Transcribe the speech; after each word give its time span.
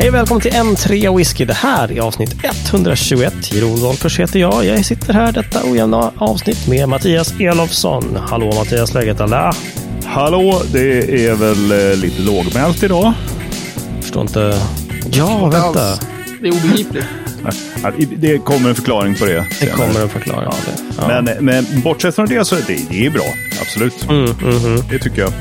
Hej 0.00 0.08
och 0.08 0.14
välkommen 0.14 0.40
till 0.40 0.52
N3 0.52 1.16
Whisky. 1.16 1.44
Det 1.44 1.54
här 1.54 1.92
är 1.92 2.00
avsnitt 2.00 2.34
121. 2.44 3.52
Jeroen 3.52 3.76
Wolffers 3.76 4.20
heter 4.20 4.40
jag. 4.40 4.64
Jag 4.64 4.84
sitter 4.84 5.12
här 5.12 5.32
detta 5.32 5.60
ojämna 5.64 6.12
avsnitt 6.16 6.68
med 6.68 6.88
Mattias 6.88 7.34
Elofsson. 7.40 8.16
Hallå 8.16 8.52
Mattias, 8.54 8.94
läget 8.94 9.20
alla? 9.20 9.52
Hallå, 10.04 10.62
det 10.72 11.26
är 11.26 11.34
väl 11.34 11.90
eh, 11.92 11.96
lite 11.98 12.22
lågmält 12.22 12.82
idag. 12.82 13.12
Förstår 14.00 14.22
inte. 14.22 14.60
Ja, 15.12 15.46
vänta. 15.46 15.98
Det 16.40 16.48
är 16.48 16.52
obegripligt. 16.52 17.04
Ja, 17.82 17.90
Det 18.16 18.38
kommer 18.38 18.68
en 18.68 18.74
förklaring 18.74 19.14
på 19.14 19.24
det. 19.24 19.46
Det 19.60 19.66
kommer 19.66 20.00
en 20.02 20.08
förklaring. 20.08 20.50
det. 20.66 20.82
Ja. 20.98 21.22
Men, 21.22 21.44
men 21.44 21.66
bortsett 21.84 22.14
från 22.14 22.26
det 22.26 22.44
så 22.44 22.56
är 22.56 22.62
det, 22.66 22.78
det 22.90 23.06
är 23.06 23.10
bra. 23.10 23.24
Absolut. 23.60 24.08
Mm, 24.08 24.24
mhm. 24.24 24.82
Det 24.90 24.98
tycker 24.98 25.20
jag. 25.20 25.32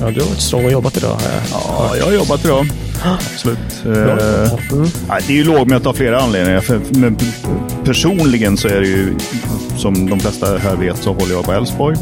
Ja, 0.00 0.10
du 0.10 0.20
har 0.20 0.28
varit 0.28 0.40
strong 0.40 0.64
och 0.64 0.72
jobbat 0.72 0.96
idag. 0.96 1.18
Här. 1.20 1.42
Ja, 1.52 1.96
jag 1.98 2.04
har 2.04 2.12
jobbat 2.12 2.44
idag. 2.44 2.66
Absolut. 3.04 3.58
Eh, 3.86 4.52
nej, 5.08 5.20
det 5.26 5.32
är 5.32 5.36
ju 5.36 5.44
lågmält 5.44 5.86
av 5.86 5.92
flera 5.92 6.20
anledningar. 6.20 6.60
För, 6.60 6.80
men 6.90 7.16
personligen 7.84 8.56
så 8.56 8.68
är 8.68 8.80
det 8.80 8.86
ju, 8.86 9.14
som 9.76 10.10
de 10.10 10.20
flesta 10.20 10.58
här 10.58 10.76
vet, 10.76 10.96
så 11.02 11.12
håller 11.12 11.34
jag 11.34 11.44
på 11.44 11.52
Elfsborg. 11.52 11.96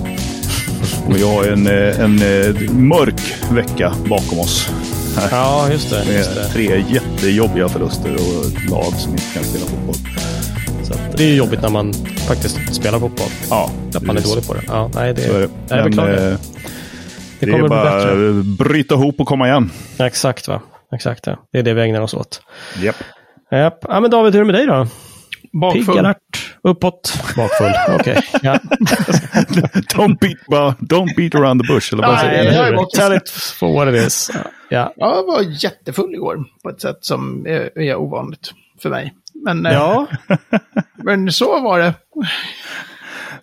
Och 1.07 1.19
jag 1.19 1.29
har 1.29 1.45
en, 1.45 1.67
eh, 1.67 2.01
en, 2.01 2.23
eh, 2.23 2.71
mörk 2.73 3.35
vecka 3.53 3.93
bakom 4.09 4.39
oss. 4.41 4.71
Här. 5.17 5.29
Ja, 5.31 5.69
just 5.73 5.91
det. 5.91 5.97
Just 6.17 6.35
Med 6.35 6.45
det. 6.45 6.49
tre 6.53 6.85
jättejobbiga 6.89 7.69
förluster 7.69 8.15
och 8.15 8.71
lag 8.71 8.93
som 8.99 9.13
inte 9.13 9.25
kan 9.35 9.45
spela 9.45 9.65
fotboll. 9.67 9.95
Så 10.85 10.93
att 10.93 11.17
det 11.17 11.25
är 11.25 11.35
jobbigt 11.35 11.63
när 11.63 11.69
man 11.71 11.95
faktiskt 12.29 12.75
spelar 12.75 12.99
fotboll. 13.01 13.29
Ja, 13.51 13.71
Att 13.95 14.03
man 14.03 14.17
är 14.17 14.21
dålig 14.21 14.47
på 14.47 14.55
det. 14.55 14.61
Ja, 14.67 14.91
nej, 14.95 15.15
det, 15.15 15.23
Så 15.23 15.33
är 15.37 15.41
det. 15.41 15.49
jag 15.69 15.77
Men, 15.79 15.85
beklagar. 15.91 16.13
eh, 16.33 16.39
det 17.41 17.47
det 17.47 17.53
kommer 17.53 17.65
är 17.65 17.69
bli 17.69 17.69
bara 17.69 17.97
bättre. 17.97 18.29
att 18.41 18.45
bryta 18.69 18.95
ihop 18.95 19.21
och 19.21 19.27
komma 19.29 19.47
igen. 19.49 19.71
Exakt, 19.99 20.49
va? 20.49 20.61
Exakt, 20.95 21.27
ja. 21.27 21.37
Det 21.53 21.59
är 21.59 21.63
det 21.63 21.75
vi 21.75 21.83
ägnar 21.83 22.01
oss 22.01 22.15
åt. 22.15 22.43
Japp. 22.79 22.97
Japp. 23.51 23.79
Ja, 23.89 24.01
men 24.01 24.11
David, 24.11 24.35
hur 24.35 24.41
är 24.41 24.45
det 24.45 24.53
med 24.53 24.55
dig 24.55 24.67
då? 24.67 24.85
Pigg, 25.43 25.61
Bakfull. 25.87 25.99
alert, 25.99 26.57
uppåt, 26.63 27.15
bakfull. 27.37 27.73
Okej. 28.01 28.21
Ja. 28.43 28.53
don't, 29.95 30.19
beat, 30.21 30.37
don't 30.81 31.17
beat 31.17 31.35
around 31.35 31.63
the 31.63 31.73
bush. 31.75 31.93
Eller 31.95 32.03
vad 32.07 32.15
Nej, 32.15 32.25
säger 32.25 32.53
jag 32.63 32.73
du? 32.73 32.77
bakis. 32.77 32.99
Tell 32.99 33.13
it 33.17 33.31
for 33.31 33.73
what 33.75 33.95
it 33.95 34.07
is. 34.07 34.31
Ja. 34.69 34.93
Jag 34.97 35.27
var 35.27 35.65
jättefull 35.65 36.15
igår 36.15 36.45
på 36.63 36.69
ett 36.71 36.81
sätt 36.81 36.99
som 37.01 37.47
är, 37.47 37.79
är 37.79 37.97
ovanligt 37.97 38.53
för 38.83 38.91
mig. 38.91 39.15
Men, 39.45 39.67
eh, 39.67 39.73
Ja, 39.73 40.07
men 40.95 41.33
så 41.33 41.61
var 41.61 41.79
det. 41.79 41.95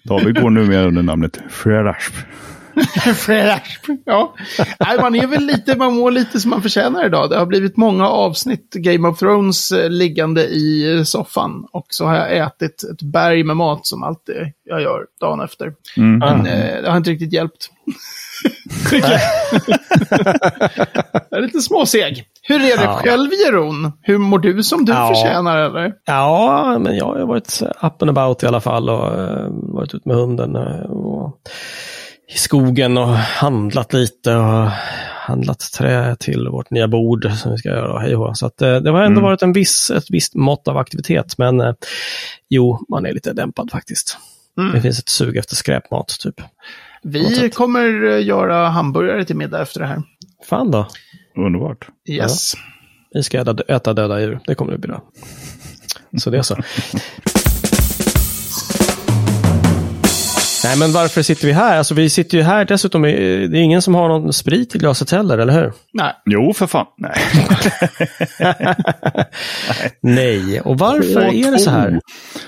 David 0.04 0.42
går 0.42 0.50
numera 0.50 0.86
under 0.86 1.02
namnet 1.04 1.40
Frerasp. 1.50 2.14
Fredags. 3.16 3.80
ja. 4.06 4.34
Nej, 4.80 4.98
man 5.02 5.16
är 5.16 5.28
väl 5.28 5.46
lite, 5.46 5.76
man 5.78 5.96
mår 5.96 6.12
lite 6.12 6.40
som 6.40 6.50
man 6.50 6.62
förtjänar 6.62 7.06
idag. 7.06 7.30
Det 7.30 7.38
har 7.38 7.46
blivit 7.46 7.78
många 7.78 8.08
avsnitt 8.08 8.70
Game 8.74 9.08
of 9.08 9.20
Thrones 9.20 9.72
eh, 9.72 9.90
liggande 9.90 10.44
i 10.48 11.04
soffan. 11.06 11.66
Och 11.72 11.86
så 11.90 12.06
har 12.06 12.16
jag 12.16 12.38
ätit 12.38 12.84
ett 12.84 13.02
berg 13.02 13.44
med 13.44 13.58
mat 13.58 13.88
som 13.88 14.04
alltid 14.04 14.36
jag 14.64 14.82
gör 14.82 15.06
dagen 15.22 15.42
efter. 15.42 15.74
Mm. 15.98 16.20
Men 16.20 16.46
eh, 16.46 16.82
det 16.82 16.90
har 16.90 16.98
inte 16.98 17.10
riktigt 17.12 17.34
hjälpt. 17.34 17.70
Jag. 18.92 19.04
är 21.32 21.42
lite 21.42 21.62
småseg. 21.62 22.26
Hur 22.42 22.56
är 22.56 22.78
det 22.78 22.84
Ja. 22.84 23.00
själv, 23.04 23.30
Jeroen? 23.46 23.92
Hur 24.02 24.18
mår 24.18 24.40
du 24.40 24.64
som 24.64 24.86
du 24.86 24.92
Ja. 24.92 25.08
förtjänar, 25.08 25.58
eller? 25.58 25.94
ja, 26.06 26.78
men 26.80 26.98
jag 26.98 27.06
har 27.06 27.26
varit 27.26 27.62
up 27.82 28.02
and 28.02 28.10
about 28.18 28.44
i 28.44 28.48
alla 28.48 28.62
fall 28.62 28.90
och 28.90 29.20
eh, 29.20 29.48
varit 29.50 29.94
ute 29.94 30.08
med 30.10 30.18
hunden 30.18 30.56
eh, 30.56 30.92
och 30.92 31.40
skogen 32.54 32.98
och 32.98 33.08
handlat 33.18 33.94
lite 33.94 34.36
och 34.36 34.70
handlat 35.28 35.60
trä 35.60 36.16
till 36.20 36.48
vårt 36.48 36.70
nya 36.70 36.88
bord 36.88 37.32
som 37.32 37.52
vi 37.52 37.58
ska 37.58 37.70
göra. 37.70 38.00
Hej 38.00 38.16
och. 38.16 38.38
Så 38.38 38.46
att, 38.46 38.62
eh, 38.62 38.76
det 38.76 38.90
har 38.92 39.02
ändå 39.02 39.20
Mm. 39.20 39.24
varit 39.24 39.42
en 39.42 39.54
viss, 39.54 39.92
ett 39.92 40.04
visst 40.10 40.36
mått 40.36 40.68
av 40.68 40.78
aktivitet, 40.78 41.38
men 41.38 41.62
eh, 41.62 41.74
jo, 42.50 42.86
man 42.90 43.06
är 43.06 43.14
lite 43.14 43.34
dämpad 43.34 43.72
faktiskt. 43.72 44.18
Mm. 44.60 44.72
Det 44.74 44.82
finns 44.82 45.00
ett 45.00 45.10
sug 45.10 45.38
efter 45.38 45.56
skräpmat, 45.56 46.08
typ. 46.20 46.36
Vi 47.04 47.50
kommer 47.50 48.12
eh, 48.12 48.26
göra 48.26 48.68
hamburgare 48.70 49.26
till 49.26 49.36
middag 49.36 49.62
efter 49.62 49.80
det 49.80 49.86
här. 49.88 50.02
Fan 50.50 50.72
då. 50.72 50.88
Underbart. 51.38 51.88
Yes. 52.10 52.54
Vi 53.14 53.24
ska 53.24 53.42
äta, 53.42 53.56
äta 53.68 53.94
döda 53.94 54.22
djur. 54.22 54.40
Det 54.48 54.56
kommer 54.56 54.72
det 54.72 54.78
bli 54.78 54.88
bra. 54.88 55.04
Så 56.18 56.30
det 56.30 56.38
är 56.38 56.42
så. 56.42 56.58
Nej, 60.64 60.78
men 60.78 60.92
varför 60.92 61.22
sitter 61.22 61.48
vi 61.48 61.54
här? 61.54 61.78
Alltså, 61.78 61.94
vi 61.94 62.10
sitter 62.10 62.38
ju 62.38 62.44
här 62.44 62.66
dessutom. 62.66 63.02
Det 63.02 63.10
är 63.10 63.56
ingen 63.56 63.82
som 63.82 63.96
har 63.96 64.08
någon 64.08 64.34
sprit 64.34 64.76
i 64.76 64.78
glaset 64.78 65.12
heller, 65.12 65.38
eller 65.38 65.54
hur? 65.54 65.74
Nej. 65.94 66.14
Jo, 66.26 66.54
för 66.54 66.68
fan. 66.68 66.86
Nej. 66.98 67.14
Nej. 70.02 70.62
Och 70.62 70.78
varför 70.80 71.22
är 71.22 71.52
det 71.52 71.60
så 71.60 71.70
här? 71.72 72.00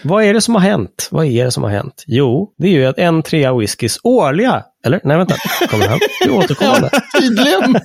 Vad 0.02 0.24
är 0.24 0.34
det 0.34 0.42
som 0.42 0.56
har 0.56 0.62
hänt? 0.62 1.08
Vad 1.12 1.26
är 1.26 1.46
det 1.46 1.52
som 1.52 1.64
har 1.64 1.70
hänt? 1.70 2.04
Jo, 2.08 2.54
det 2.58 2.68
är 2.68 2.72
ju 2.72 2.86
att 2.86 2.98
en 2.98 3.24
trea 3.24 3.54
whiskys 3.54 4.00
årliga, 4.04 4.64
eller 4.86 5.02
nej 5.04 5.18
vänta, 5.18 5.36
kommer 5.70 5.88
han? 5.88 6.00
Det 6.20 6.26
är 6.26 6.32
återkommande. 6.32 6.90
Tydligen. 7.20 7.76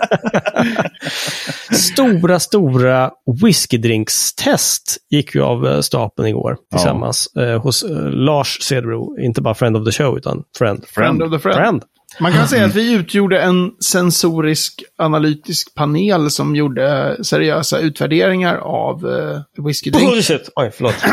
stora, 1.72 2.40
stora 2.40 3.10
whiskydrinkstest 3.42 4.96
gick 5.10 5.34
ju 5.34 5.42
av 5.42 5.66
eh, 5.66 5.80
stapeln 5.80 6.28
igår 6.28 6.56
tillsammans 6.70 7.36
eh, 7.36 7.62
hos 7.62 7.82
eh, 7.82 8.10
Lars 8.10 8.58
Cederbro. 8.62 9.18
Inte 9.18 9.40
bara 9.40 9.54
friend 9.54 9.76
of 9.76 9.84
the 9.84 9.92
show, 9.92 10.18
utan 10.18 10.42
friend. 10.58 10.84
Friend 10.86 11.22
of 11.22 11.32
the 11.32 11.38
friend. 11.38 11.56
Friend. 11.56 11.82
Man 12.20 12.32
kan 12.32 12.48
säga 12.48 12.64
att 12.64 12.74
vi 12.74 12.92
utgjorde 12.92 13.40
en 13.40 13.70
sensorisk 13.84 14.82
analytisk 14.98 15.74
panel 15.74 16.30
som 16.30 16.56
gjorde 16.56 17.16
seriösa 17.24 17.78
utvärderingar 17.78 18.56
av 18.56 19.06
uh, 19.06 19.40
whiskydrink. 19.64 20.10
Bullshit! 20.10 20.50
Oj, 20.56 20.70
förlåt. 20.74 20.94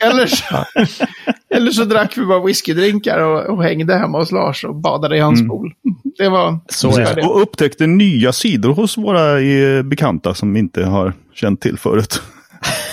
eller, 0.00 0.26
så, 0.26 0.64
eller 1.54 1.70
så 1.70 1.84
drack 1.84 2.18
vi 2.18 2.24
bara 2.26 2.44
whiskydrinkar 2.44 3.18
och, 3.18 3.54
och 3.54 3.64
hängde 3.64 3.94
hemma 3.94 4.18
hos 4.18 4.32
Lars 4.32 4.64
och 4.64 4.74
badade 4.74 5.16
i 5.16 5.20
hans 5.20 5.48
pool. 5.48 5.74
Det 6.18 6.28
var... 6.28 6.58
Så 6.68 6.98
är 6.98 7.14
det. 7.14 7.22
Och 7.22 7.42
upptäckte 7.42 7.86
nya 7.86 8.32
sidor 8.32 8.74
hos 8.74 8.98
våra 8.98 9.40
eh, 9.40 9.82
bekanta 9.82 10.34
som 10.34 10.52
vi 10.52 10.58
inte 10.60 10.84
har 10.84 11.12
känt 11.34 11.60
till 11.60 11.78
förut. 11.78 12.22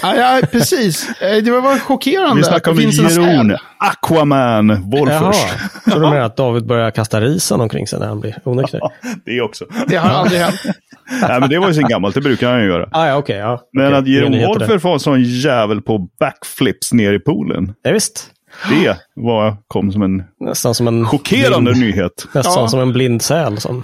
Ja, 0.01 0.15
ja, 0.15 0.39
precis. 0.51 1.09
Eh, 1.21 1.43
Det 1.43 1.51
var 1.51 1.79
chockerande 1.79 2.35
Vi 2.35 2.43
snackar 2.43 2.71
om 2.71 2.77
säl. 2.77 3.57
Aquaman, 3.77 4.69
Jaha, 4.69 4.79
Wolfers. 4.83 5.35
så 5.83 5.89
du 5.89 5.99
menar 5.99 6.19
att 6.19 6.37
David 6.37 6.65
börjar 6.65 6.91
kasta 6.91 7.21
risen 7.21 7.61
omkring 7.61 7.87
sig 7.87 7.99
när 7.99 8.07
han 8.07 8.19
blir 8.19 8.35
onykter? 8.43 8.79
Det 9.25 9.41
också. 9.41 9.65
Det 9.87 9.95
har 9.95 10.09
aldrig 10.09 10.41
hänt. 10.41 10.59
Nej, 11.21 11.39
men 11.39 11.49
det 11.49 11.59
var 11.59 11.67
ju 11.67 11.73
sen 11.73 11.87
gammalt, 11.87 12.15
det 12.15 12.21
brukar 12.21 12.51
han 12.51 12.61
ju 12.61 12.67
göra. 12.67 12.89
Ah, 12.91 13.07
ja, 13.07 13.15
okej. 13.17 13.37
ja. 13.37 13.61
Men 13.73 13.85
Okej, 13.85 13.97
att 13.97 14.07
där. 14.59 14.67
Wolfer 14.67 14.77
var 14.77 14.93
en 14.93 14.99
sån 14.99 15.23
jävel 15.23 15.81
på 15.81 15.97
backflips 16.19 16.93
ner 16.93 17.13
i 17.13 17.19
poolen. 17.19 17.73
Ja, 17.83 17.91
visst. 17.91 18.25
Det 18.69 18.95
var, 19.15 19.57
kom 19.67 19.91
som 19.91 20.01
en 20.01 20.23
Nästan 20.39 20.75
som 20.75 20.87
en 20.87 21.05
chockerande 21.05 21.71
blind, 21.71 21.85
nyhet. 21.95 22.25
Nästan 22.33 22.53
Ja. 22.61 22.67
som 22.67 22.79
en 22.79 22.93
blind 22.93 23.21
säl. 23.21 23.57
Som, 23.57 23.83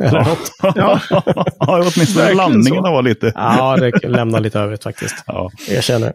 eller 0.00 0.18
något. 0.24 0.50
Ja, 0.76 1.00
åtminstone 1.58 2.24
Verkligen 2.24 2.36
landningarna 2.36 2.86
så. 2.88 2.92
var 2.92 3.02
lite... 3.02 3.32
Ja, 3.34 3.76
det 3.76 4.08
lämnar 4.08 4.40
lite 4.40 4.58
övrigt 4.60 4.82
faktiskt. 4.82 5.24
Ja. 5.26 5.50
Jag 5.70 5.84
känner. 5.84 6.12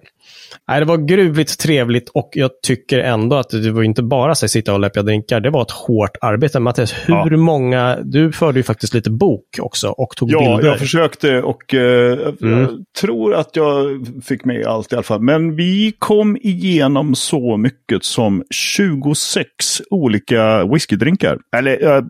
Nej, 0.67 0.79
det 0.79 0.85
var 0.85 0.97
gruvligt 0.97 1.59
trevligt 1.59 2.09
och 2.09 2.29
jag 2.33 2.51
tycker 2.67 2.99
ändå 2.99 3.35
att 3.35 3.49
det 3.49 3.71
var 3.71 3.83
inte 3.83 4.03
bara 4.03 4.31
att 4.31 4.37
sitta 4.51 4.73
och 4.73 4.79
läppa 4.79 5.01
drinkar. 5.01 5.39
Det 5.39 5.49
var 5.49 5.61
ett 5.61 5.71
hårt 5.71 6.11
arbete. 6.21 6.59
Mattias, 6.59 6.93
hur 7.05 7.31
Ja. 7.31 7.37
många... 7.37 7.97
Du 8.03 8.31
förde 8.31 8.59
ju 8.59 8.63
faktiskt 8.63 8.93
lite 8.93 9.11
bok 9.11 9.45
också 9.61 9.87
och 9.89 10.15
tog 10.15 10.31
Ja, 10.31 10.39
bilder. 10.39 10.69
jag 10.69 10.79
försökte 10.79 11.41
och 11.41 11.73
eh, 11.73 12.17
Mm. 12.41 12.59
jag 12.59 12.69
tror 13.01 13.33
att 13.35 13.55
jag 13.55 13.85
fick 14.25 14.45
med 14.45 14.65
allt 14.65 14.91
i 14.91 14.95
alla 14.95 15.03
fall. 15.03 15.21
Men 15.21 15.55
vi 15.55 15.93
kom 15.99 16.37
igenom 16.41 17.15
så 17.15 17.57
mycket 17.57 18.03
som 18.03 18.43
26 18.49 19.81
olika 19.89 20.65
whiskydrinkar. 20.65 21.37
Eller 21.55 21.95
eh, 21.95 22.01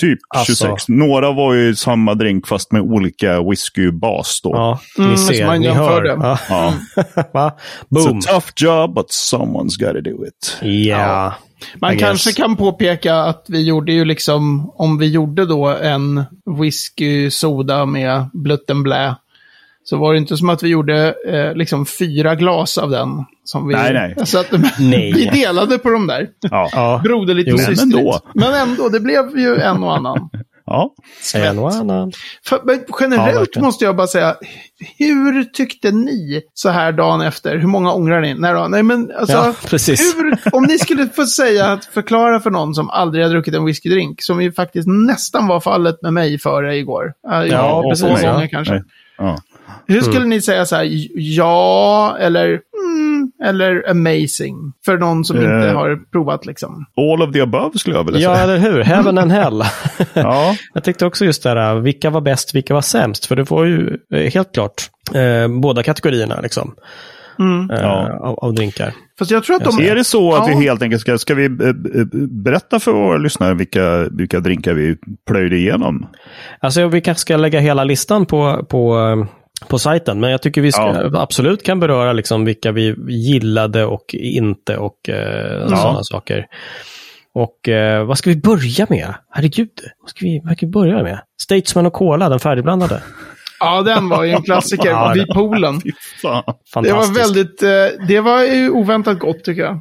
typ 0.00 0.18
Alltså. 0.36 0.52
26. 0.66 0.88
Några 0.88 1.32
var 1.32 1.54
ju 1.54 1.74
samma 1.76 2.14
drink 2.14 2.46
fast 2.46 2.72
med 2.72 2.82
olika 2.82 3.42
whiskybas 3.42 4.40
då. 4.42 4.50
Ja, 4.54 4.80
Mm, 4.98 5.10
ni 5.10 5.16
som 5.18 5.34
ser, 5.34 5.46
man 5.46 5.60
ni 5.60 5.68
hör. 5.68 6.02
det. 6.02 6.08
Ja. 6.22 6.38
Ja. 6.48 6.74
Va? 7.34 7.52
It's 7.90 8.04
Boom. 8.06 8.18
a 8.18 8.20
tough 8.28 8.46
job 8.56 8.94
but 8.94 9.06
someone's 9.10 9.78
gotta 9.86 10.00
do 10.00 10.26
it. 10.26 10.56
Ja. 10.88 11.34
Man 11.80 11.94
I 11.94 11.98
kanske 11.98 12.30
guess. 12.30 12.36
kan 12.36 12.56
påpeka 12.56 13.14
att 13.16 13.44
vi 13.48 13.62
gjorde 13.66 13.92
ju 13.92 14.04
liksom, 14.04 14.70
om 14.76 14.98
vi 14.98 15.06
gjorde 15.10 15.46
då 15.46 15.66
en 15.66 16.24
whisky 16.60 17.30
soda 17.30 17.86
med 17.86 18.30
blutten 18.32 18.82
blä, 18.82 19.14
så 19.84 19.96
var 19.96 20.12
det 20.12 20.18
inte 20.18 20.36
som 20.36 20.48
att 20.48 20.62
vi 20.62 20.68
gjorde 20.68 21.14
eh, 21.28 21.54
liksom 21.54 21.86
fyra 21.86 22.34
glas 22.34 22.78
av 22.78 22.90
den. 22.90 23.08
Som 23.44 23.68
vi, 23.68 23.74
Nej, 23.74 23.92
nej. 23.92 24.26
Så 24.26 24.38
att, 24.38 24.46
Nej. 24.78 25.12
vi 25.16 25.24
delade 25.26 25.78
på 25.78 25.90
de 25.90 26.06
där. 26.06 26.28
Ja. 26.40 26.68
Ja, 26.72 27.00
Broderligt 27.04 27.52
och 27.52 27.56
men 27.58 27.66
systerligt. 27.66 27.96
ändå. 27.96 28.20
Men 28.34 28.54
ändå, 28.54 28.88
det 28.88 29.00
blev 29.00 29.38
ju 29.38 29.56
en 29.56 29.82
och 29.82 29.96
annan. 29.96 30.30
ja. 30.66 30.94
en 31.34 31.58
och 31.58 31.70
annan. 31.72 32.12
För, 32.46 32.60
men 32.64 32.80
Ja, 32.88 32.96
generellt 33.00 33.36
verkligen. 33.36 33.64
måste 33.66 33.84
jag 33.84 33.96
bara 33.96 34.06
säga, 34.06 34.36
hur 34.98 35.44
tyckte 35.44 35.90
ni 35.90 36.42
så 36.54 36.68
här 36.68 36.92
dagen 36.92 37.20
efter? 37.20 37.56
Hur 37.58 37.66
många 37.68 37.92
ångrar 37.92 38.20
ni? 38.20 38.34
Nej, 38.34 38.52
då, 38.54 38.66
nej 38.68 38.82
men 38.82 39.12
alltså, 39.18 39.36
Ja, 39.36 39.54
precis. 39.66 40.16
hur, 40.16 40.38
om 40.52 40.62
ni 40.64 40.78
skulle 40.78 41.08
få 41.08 41.26
säga, 41.26 41.66
att 41.66 41.84
förklara 41.84 42.40
för 42.40 42.50
någon 42.50 42.74
som 42.74 42.90
aldrig 42.90 43.24
har 43.24 43.30
druckit 43.30 43.54
en 43.54 43.64
whiskydrink, 43.64 44.22
som 44.22 44.42
ju 44.42 44.52
faktiskt 44.52 44.88
nästan 44.88 45.46
var 45.46 45.60
fallet 45.60 46.02
med 46.02 46.12
mig 46.12 46.38
före 46.38 46.76
igår. 46.76 47.12
Ja, 47.22 47.46
Ja, 47.46 47.82
precis, 47.90 48.04
Två 48.06 48.16
ja. 48.22 48.32
gånger 48.32 48.46
kanske. 48.46 48.82
Ja. 49.18 49.38
Hur 49.86 50.00
skulle 50.00 50.24
ni 50.24 50.40
säga 50.40 50.66
så 50.66 50.76
här, 50.76 50.88
ja 51.14 52.16
eller 52.20 52.48
mm, 52.48 53.32
eller 53.44 53.90
amazing? 53.90 54.72
För 54.84 54.98
någon 54.98 55.24
som 55.24 55.36
inte 55.36 55.48
Eh. 55.50 55.74
har 55.74 55.96
provat 56.12 56.46
liksom. 56.46 56.84
All 56.96 57.22
of 57.28 57.32
the 57.32 57.40
above 57.40 57.78
skulle 57.78 57.96
jag 57.96 58.04
vilja 58.04 58.20
Ja, 58.20 58.34
säga. 58.34 58.44
eller 58.44 58.58
hur? 58.58 58.82
Heaven 58.82 59.18
and 59.18 59.32
hell. 59.32 59.62
Ja. 60.14 60.56
Jag 60.74 60.84
tyckte 60.84 61.06
också 61.06 61.24
just 61.24 61.42
det 61.42 61.48
här, 61.50 61.74
vilka 61.74 62.10
var 62.10 62.20
bäst, 62.20 62.54
vilka 62.54 62.74
var 62.74 62.80
sämst? 62.82 63.26
För 63.26 63.36
det 63.36 63.50
var 63.50 63.64
ju 63.64 63.96
eh, 64.14 64.32
helt 64.32 64.54
klart 64.54 64.82
eh, 65.14 65.48
båda 65.60 65.82
kategorierna 65.82 66.40
liksom, 66.40 66.74
Mm. 67.38 67.70
eh, 67.70 67.80
Ja. 67.82 68.18
av, 68.20 68.38
av 68.38 68.54
drinkar. 68.54 68.92
Fast 69.18 69.30
jag 69.30 69.44
tror 69.44 69.56
att 69.56 69.64
de... 69.64 69.84
Är 69.84 69.94
det 69.94 70.04
så 70.04 70.34
att 70.34 70.48
Ja. 70.48 70.56
vi 70.58 70.64
helt 70.64 70.82
enkelt 70.82 71.00
ska, 71.00 71.18
ska 71.18 71.34
vi 71.34 71.44
eh, 71.44 71.72
berätta 72.44 72.80
för 72.80 72.92
våra 72.92 73.16
lyssnare 73.18 73.54
vilka, 73.54 74.08
vilka 74.10 74.40
drinkar 74.40 74.74
vi 74.74 74.96
plöjde 75.28 75.56
igenom? 75.56 76.06
Alltså 76.60 76.88
vi 76.88 77.00
kanske 77.00 77.20
ska 77.20 77.36
lägga 77.36 77.60
hela 77.60 77.84
listan 77.84 78.26
på, 78.26 78.66
på, 78.68 78.96
på 79.68 79.78
sajten, 79.78 80.20
men 80.20 80.30
jag 80.30 80.42
tycker 80.42 80.60
vi 80.60 80.72
ska, 80.72 80.82
Ja. 81.12 81.22
absolut 81.22 81.62
kan 81.62 81.80
beröra 81.80 82.12
liksom 82.12 82.44
vilka 82.44 82.72
vi 82.72 82.94
gillade 83.08 83.84
och 83.84 84.14
inte 84.14 84.76
och 84.76 85.08
eh, 85.08 85.68
sådana 85.68 86.00
saker. 86.02 86.46
Och 87.34 87.68
eh, 87.68 88.04
vad 88.04 88.18
ska 88.18 88.30
vi 88.30 88.36
börja 88.36 88.86
med? 88.88 89.14
Herregud, 89.30 89.70
vad 90.00 90.10
ska 90.10 90.18
vi, 90.24 90.40
vad 90.44 90.56
ska 90.56 90.66
vi 90.66 90.72
börja 90.72 91.02
med? 91.02 91.20
Statesman 91.42 91.86
och 91.86 91.92
Cola, 91.92 92.28
den 92.28 92.38
färdigblandade. 92.40 93.02
Ja, 93.64 93.82
den 93.82 94.08
var 94.08 94.24
ju 94.24 94.30
en 94.30 94.42
klassiker. 94.42 94.88
Ja, 94.90 95.12
vid 95.14 95.26
poolen. 95.28 95.80
Det 96.82 96.92
var 96.92 97.14
väldigt... 97.14 97.62
eh, 97.62 98.06
Det 98.08 98.20
var 98.20 98.42
ju 98.42 98.70
oväntat 98.70 99.18
gott 99.18 99.44
tycker 99.44 99.62
jag. 99.62 99.80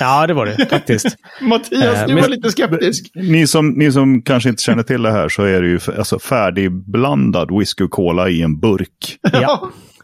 Ja, 0.00 0.26
det 0.26 0.34
var 0.34 0.46
det 0.46 0.66
faktiskt. 0.70 1.06
Mattias, 1.40 1.82
Eh, 1.98 2.06
du 2.06 2.14
men- 2.14 2.22
var 2.22 2.28
lite 2.28 2.50
skeptisk. 2.50 3.10
Ni 3.14 3.46
som, 3.46 3.68
ni 3.70 3.92
som 3.92 4.22
kanske 4.22 4.48
inte 4.48 4.62
känner 4.62 4.82
till 4.82 5.02
det 5.02 5.10
här 5.12 5.28
så 5.28 5.42
är 5.42 5.62
det 5.62 5.68
ju 5.68 5.80
alltså 5.98 6.18
färdigblandad 6.18 7.58
whisky 7.58 7.84
och 7.84 7.90
cola 7.90 8.28
i 8.28 8.42
en 8.42 8.60
burk. 8.60 9.18
Ja, 9.32 9.70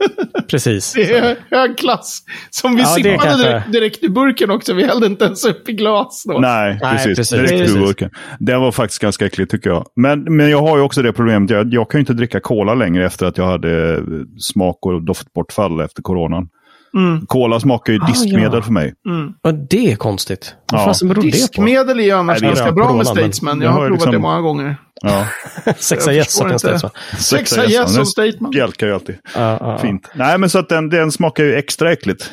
precis. 0.51 0.93
Det 0.93 1.13
är 1.15 1.37
hög 1.51 1.79
klass. 1.79 2.23
Som 2.51 2.75
vi 2.77 2.83
Ja, 2.83 2.87
sippade 2.87 3.19
kanske- 3.19 3.49
direkt, 3.49 3.73
direkt 3.73 4.03
i 4.05 4.09
burken 4.09 4.51
också. 4.51 4.75
Vi 4.75 4.85
hällde 4.87 5.07
inte 5.07 5.25
ens 5.25 5.45
upp 5.45 5.69
i 5.69 5.73
glas 5.73 6.25
då. 6.29 6.39
Nej, 6.39 6.79
Nej, 6.83 6.93
precis. 6.97 7.17
precis, 7.19 7.31
Direkt 7.31 7.51
precis. 7.51 7.77
ur 7.77 7.81
burken. 7.81 8.11
Det 8.39 8.57
var 8.57 8.73
faktiskt 8.73 9.03
ganska 9.03 9.27
äckligt 9.27 9.51
tycker 9.51 9.71
jag. 9.71 9.87
Men, 9.97 10.37
men 10.37 10.51
jag 10.51 10.61
har 10.61 10.77
ju 10.77 10.83
också 10.83 11.03
det 11.03 11.13
problemet. 11.13 11.51
Jag, 11.51 11.75
jag 11.75 11.91
kan 11.91 11.99
ju 11.99 12.01
inte 12.03 12.13
dricka 12.13 12.41
cola 12.41 12.75
längre 12.75 13.07
efter 13.07 13.27
att 13.27 13.39
jag 13.39 13.47
hade 13.47 14.03
smak 14.39 14.87
och 14.87 15.03
doftbortfall 15.05 15.81
efter 15.81 16.03
coronan. 16.03 16.49
Mm. 16.97 17.27
Cola 17.27 17.61
smakar 17.61 17.93
ju 17.93 17.99
Ah, 18.03 18.07
diskmedel 18.07 18.51
ja. 18.55 18.63
för 18.63 18.73
mig. 18.73 18.95
Och 19.43 19.55
det 19.55 19.93
är 19.93 19.97
konstigt. 19.97 20.55
Ja. 20.73 20.93
Diskmedel 21.23 22.01
är 22.01 22.05
ju 22.05 22.11
annars 22.11 22.41
Nej, 22.41 22.49
ganska 22.51 22.67
ja, 22.67 22.73
bra 22.73 22.93
med 22.93 23.07
Statesman. 23.07 23.61
Jag 23.61 23.71
har 23.71 23.79
provat 23.79 23.93
liksom- 23.93 24.13
det 24.13 24.19
många 24.19 24.41
gånger. 24.41 24.77
Ja. 25.03 25.27
Sexa 25.77 26.11
Jag 26.11 26.17
gäss 26.17 26.27
förstår 26.27 26.49
finns 26.49 26.63
det. 26.63 26.69
inte. 26.75 26.79
Så. 26.79 26.91
Sexa 27.23 27.65
gäss 27.67 27.95
som 27.95 28.07
Statesman. 28.07 28.51
Bjälkar 28.51 28.87
ju 28.87 28.95
alltid. 28.95 29.15
Ja, 29.25 29.41
ja, 29.41 29.59
ja. 29.61 29.79
Fint. 29.79 30.11
Nej, 30.15 30.39
men 30.39 30.51
så 30.51 30.59
att 30.59 30.69
den, 30.69 30.89
den 30.89 31.13
smakar 31.13 31.45
ju 31.45 31.55
extra 31.55 31.93
äckligt. 31.93 32.31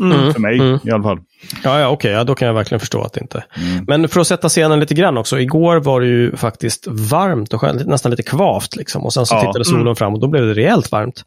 Mm. 0.00 0.32
För 0.32 0.40
mig 0.40 0.80
i 0.84 0.90
alla 0.90 1.02
fall. 1.02 1.18
Ja, 1.64 1.80
ja 1.80 1.88
okej, 1.88 2.12
ja, 2.12 2.24
då 2.24 2.34
kan 2.34 2.46
jag 2.48 2.54
verkligen 2.54 2.80
förstå 2.80 3.02
att 3.02 3.12
det 3.12 3.20
inte. 3.20 3.44
Mm. 3.56 3.84
Men 3.88 4.08
för 4.08 4.20
att 4.20 4.26
sätta 4.26 4.48
scenen 4.48 4.80
lite 4.80 4.94
grann 4.94 5.18
också. 5.18 5.40
Igår 5.40 5.76
var 5.76 6.00
det 6.00 6.06
ju 6.06 6.36
faktiskt 6.36 6.86
varmt 6.90 7.54
och 7.54 7.60
skönt, 7.60 7.86
nästan 7.86 8.10
lite 8.10 8.22
kvavt 8.22 8.76
liksom. 8.76 9.04
Och 9.04 9.12
sen 9.12 9.26
så 9.26 9.34
Ja. 9.34 9.40
tittade 9.40 9.64
solen 9.64 9.96
fram 9.96 10.14
och 10.14 10.20
då 10.20 10.28
blev 10.28 10.46
det 10.46 10.54
rejält 10.54 10.92
varmt. 10.92 11.24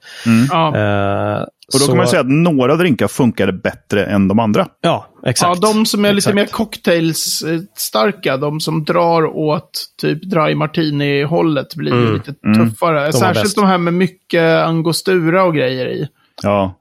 Ja. 0.52 0.68
Eh, 0.78 1.42
Och 1.42 1.48
då 1.74 1.80
så- 1.80 1.88
kan 1.88 1.98
man 1.98 2.08
säga 2.08 2.20
att 2.20 2.30
några 2.30 2.76
drinkar 2.76 3.08
funkade 3.08 3.54
bättre 3.54 4.06
än 4.06 4.28
de 4.28 4.40
andra. 4.40 4.68
Ja, 4.82 5.08
ja, 5.24 5.30
exakt. 5.30 5.62
de 5.62 5.86
som 5.86 6.06
är 6.06 6.14
lite 6.14 6.18
Exakt. 6.30 6.36
mer 6.36 6.46
cocktails-starka, 6.46 8.38
de 8.38 8.60
som 8.60 8.84
drar 8.84 9.24
åt 9.38 9.72
typ 10.02 10.24
dry 10.24 10.56
martini-hållet 10.56 11.76
blir 11.76 11.92
Mm. 11.94 12.14
lite 12.14 12.34
tuffare. 12.34 13.04
var 13.04 13.12
Särskilt 13.12 13.56
de 13.56 13.66
här 13.66 13.78
med 13.78 13.94
mycket 13.94 14.66
angostura 14.66 15.44
och 15.44 15.56
grejer 15.56 15.86
i. 15.88 16.08
Ja, 16.44 16.74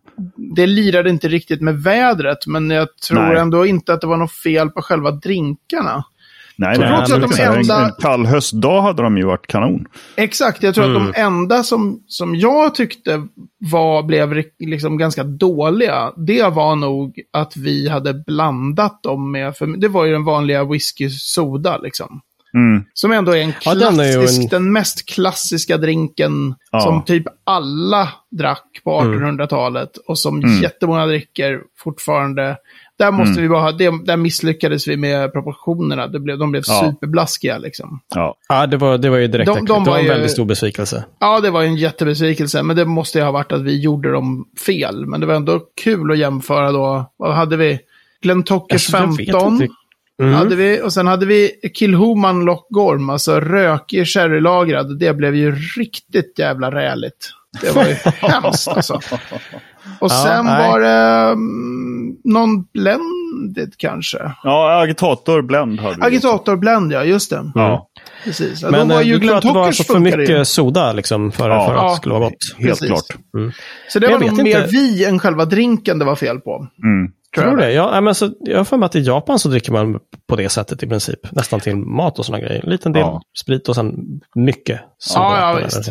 Det 0.56 0.66
lirade 0.66 1.10
inte 1.10 1.28
riktigt 1.28 1.60
med 1.60 1.82
vädret, 1.82 2.46
men 2.46 2.70
jag 2.70 2.88
tror 3.08 3.20
Nej. 3.20 3.36
ändå 3.36 3.66
inte 3.66 3.92
att 3.94 4.00
det 4.00 4.06
var 4.06 4.16
något 4.16 4.32
fel 4.32 4.70
på 4.70 4.82
själva 4.82 5.10
drinkarna. 5.10 6.04
nej, 6.56 6.78
nej. 6.78 6.88
att 6.92 7.08
de 7.08 7.14
enda- 7.42 7.84
En, 7.86 7.92
kall 8.00 8.26
höstdag 8.26 8.80
hade 8.82 9.02
de 9.02 9.16
ju 9.18 9.24
varit 9.24 9.46
kanon. 9.46 9.86
Exakt, 10.16 10.62
jag 10.62 10.74
tror 10.74 10.84
Mm. 10.84 10.96
att 11.08 11.14
de 11.14 11.20
enda 11.20 11.62
som, 11.62 12.00
som 12.06 12.36
jag 12.36 12.74
tyckte 12.74 13.26
var, 13.58 14.02
blev 14.02 14.42
liksom 14.58 14.96
ganska 14.98 15.24
dåliga, 15.24 16.12
det 16.16 16.42
var 16.48 16.76
nog 16.76 17.20
att 17.32 17.56
vi 17.56 17.88
hade 17.88 18.14
blandat 18.14 19.02
dem 19.02 19.32
med, 19.32 19.56
för 19.56 19.66
det 19.66 19.88
var 19.88 20.04
ju 20.04 20.12
den 20.12 20.24
vanliga 20.24 20.64
whisky 20.64 21.10
soda 21.10 21.78
liksom. 21.78 22.20
Mm. 22.54 22.84
Som 22.94 23.12
ändå 23.12 23.32
är 23.32 23.36
en 23.42 23.48
Ja, 23.48 23.54
klassisk, 23.60 23.84
den 23.90 24.00
är 24.00 24.04
ju 24.04 24.26
en- 24.42 24.48
den 24.48 24.72
mest 24.72 25.06
klassiska 25.08 25.76
drinken 25.78 26.54
Ja. 26.72 26.80
som 26.80 27.04
typ 27.04 27.24
alla 27.44 28.08
drack 28.30 28.80
på 28.84 28.90
1800-talet 29.00 29.90
och 30.08 30.18
som 30.18 30.38
Mm. 30.44 30.62
jättemånga 30.62 31.06
dricker 31.06 31.60
fortfarande. 31.78 32.56
Där 32.98 33.10
måste 33.10 33.40
vi 33.40 33.48
bara 33.48 33.60
ha, 33.60 33.72
det, 33.72 33.92
där 34.04 34.16
misslyckades 34.16 34.88
vi 34.88 34.96
med 34.96 35.32
proportionerna. 35.32 36.06
Det 36.06 36.20
blev, 36.20 36.38
de 36.38 36.50
blev 36.50 36.62
Ja. 36.66 36.80
superblaskiga 36.90 37.58
liksom. 37.58 38.00
Ja. 38.14 38.34
Ja, 38.48 38.66
det 38.66 38.76
var, 38.76 38.98
det 38.98 39.10
var 39.10 39.16
ju 39.18 39.26
direkt 39.28 39.46
De- 39.54 39.66
de 39.66 39.84
Det 39.84 39.90
var 39.90 39.96
en 39.98 40.02
ju- 40.04 40.08
väldigt 40.10 40.30
stor 40.30 40.44
besvikelse. 40.44 41.04
Ja, 41.20 41.40
det 41.40 41.50
var 41.50 41.62
en 41.62 41.76
jättebesvikelse, 41.76 42.62
men 42.62 42.76
det 42.76 42.84
måste 42.84 43.18
ju 43.18 43.24
ha 43.24 43.30
varit 43.32 43.52
att 43.52 43.62
vi 43.62 43.80
gjorde 43.80 44.12
dem 44.12 44.44
fel. 44.66 45.06
Men 45.06 45.20
det 45.20 45.26
var 45.26 45.34
ändå 45.34 45.60
kul 45.84 46.10
att 46.12 46.18
jämföra 46.18 46.72
då. 46.72 47.10
Vad 47.16 47.34
hade 47.34 47.56
vi? 47.56 47.78
Glentockers 48.22 48.94
Alltså, 48.94 48.96
jag 48.96 49.26
vet 49.26 49.42
15. 49.42 49.68
Mm. 50.22 50.34
Hade 50.34 50.56
vi, 50.56 50.82
och 50.82 50.92
sen 50.92 51.06
hade 51.06 51.26
vi 51.26 51.50
Kilhoman 51.74 52.44
Lock 52.44 52.66
Gorm, 52.70 53.10
alltså 53.10 53.40
rökig 53.40 54.06
sherrylagrad. 54.08 54.98
Det 54.98 55.14
blev 55.16 55.34
ju 55.34 55.54
riktigt 55.78 56.38
jävla 56.38 56.70
räligt. 56.70 57.30
Det 57.62 57.74
var 57.76 57.84
ju 57.84 57.94
hemskt 58.28 58.68
alltså. 58.68 58.94
Och 60.00 60.10
Ja, 60.10 60.24
sen 60.26 60.46
nej. 60.46 60.68
var 60.70 60.80
det 60.80 61.32
um, 61.32 62.16
någon 62.24 62.64
blended 62.64 63.72
kanske. 63.76 64.18
ja, 64.42 64.82
agitator 64.82 65.42
blend 65.42 65.80
hade 65.80 65.96
vi. 65.96 66.02
Agitatorblend, 66.02 66.92
ja, 66.92 67.04
just 67.04 67.30
det. 67.30 67.50
Ja, 67.54 67.88
Precis. 68.24 68.62
Ja, 68.62 68.70
Men 68.70 68.88
då 68.88 68.94
var 68.94 69.02
eh, 69.02 69.06
ju 69.08 69.18
du 69.18 69.26
tror 69.26 69.36
att 69.36 69.42
det 69.42 69.52
var 69.52 69.66
alltså 69.66 69.82
för 69.92 69.98
mycket 69.98 70.48
soda 70.48 70.92
liksom, 70.92 71.32
för, 71.32 71.50
Ja. 71.50 71.66
för 71.66 71.74
att 71.74 71.92
det 71.92 71.96
skulle 71.96 72.14
vara 72.14 72.24
gott? 72.24 72.34
helt 72.58 72.68
Precis. 72.70 72.88
klart. 72.88 73.06
Så 73.88 73.98
det 73.98 74.08
Men 74.08 74.20
var 74.20 74.26
nog 74.28 74.42
mer 74.42 74.56
inte. 74.58 74.68
vi 74.70 75.04
än 75.04 75.18
själva 75.18 75.44
drinken 75.44 75.98
det 75.98 76.04
var 76.04 76.16
fel 76.16 76.40
på. 76.40 76.66
Mm. 76.84 77.12
Tror 77.34 77.44
Tror 77.44 77.56
du 77.56 77.62
det? 77.62 77.72
Ja, 77.72 77.90
nej, 77.90 78.00
men 78.00 78.14
så, 78.14 78.30
jag 78.40 78.56
har 78.56 78.64
för 78.64 78.76
mig 78.76 78.86
att 78.86 78.94
i 78.96 79.00
Japan 79.00 79.38
så 79.38 79.48
dricker 79.48 79.72
man 79.72 79.98
på 80.28 80.36
det 80.36 80.48
sättet 80.48 80.82
i 80.82 80.86
princip. 80.86 81.32
Nästan 81.32 81.60
till 81.60 81.76
mat 81.76 82.18
och 82.18 82.26
sådana 82.26 82.44
grejer. 82.44 82.64
En 82.64 82.70
liten 82.70 82.92
del 82.92 83.00
Ja. 83.00 83.22
sprit 83.42 83.68
och 83.68 83.74
sen 83.74 83.94
mycket 84.34 84.80
soda. 84.98 85.24
Ja, 85.24 85.58
ja, 85.60 85.64
visst. 85.64 85.90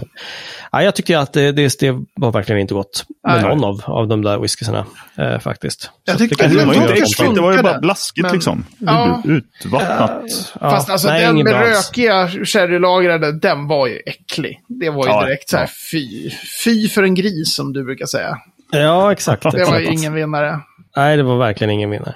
Ja, 0.71 0.83
jag 0.83 0.95
tycker 0.95 1.17
att 1.17 1.33
det, 1.33 1.51
det, 1.51 1.79
det 1.79 1.91
var 2.15 2.31
verkligen 2.31 2.61
inte 2.61 2.73
gott 2.73 3.05
med 3.27 3.41
Nej. 3.41 3.55
någon 3.55 3.63
av, 3.63 3.81
av 3.85 4.07
de 4.07 4.21
där 4.21 4.39
whiskysarna 4.39 4.85
eh, 5.17 5.39
faktiskt. 5.39 5.89
Jag 6.05 6.13
Så 6.13 6.19
tycker 6.19 6.49
det 6.49 6.59
det 6.59 6.65
var 6.65 6.73
ju 6.73 6.81
inte 6.81 6.93
äckligt, 6.93 7.35
det 7.35 7.41
var 7.41 7.51
ju 7.57 7.63
bara 7.63 7.79
blaskigt 7.79 8.23
men- 8.25 8.33
liksom. 8.33 8.65
Ja. 8.77 9.21
Utvattnat. 9.25 10.21
Ja, 10.61 10.69
Fast 10.69 10.89
alltså 10.89 11.07
nej, 11.07 11.21
den 11.25 11.35
med 11.43 11.53
rökiga 11.53 12.27
sherrylagrade, 12.27 13.31
den 13.39 13.67
var 13.67 13.87
ju 13.87 13.99
äcklig. 14.05 14.61
Det 14.67 14.89
var 14.89 15.05
ju 15.05 15.11
Ja, 15.11 15.25
direkt 15.25 15.49
så 15.49 15.57
här, 15.57 15.63
ja. 15.63 15.69
fy. 15.91 16.31
Fy 16.63 16.87
för 16.89 17.03
en 17.03 17.15
gris 17.15 17.55
som 17.55 17.73
du 17.73 17.83
brukar 17.83 18.05
säga. 18.05 18.37
Ja, 18.71 19.11
exakt. 19.11 19.43
Det 19.51 19.65
var 19.65 19.79
ju 19.79 19.85
ingen 19.85 20.13
vinnare. 20.13 20.59
Nej, 20.95 21.17
det 21.17 21.23
var 21.23 21.37
verkligen 21.37 21.71
ingen 21.71 21.89
vinnare. 21.89 22.15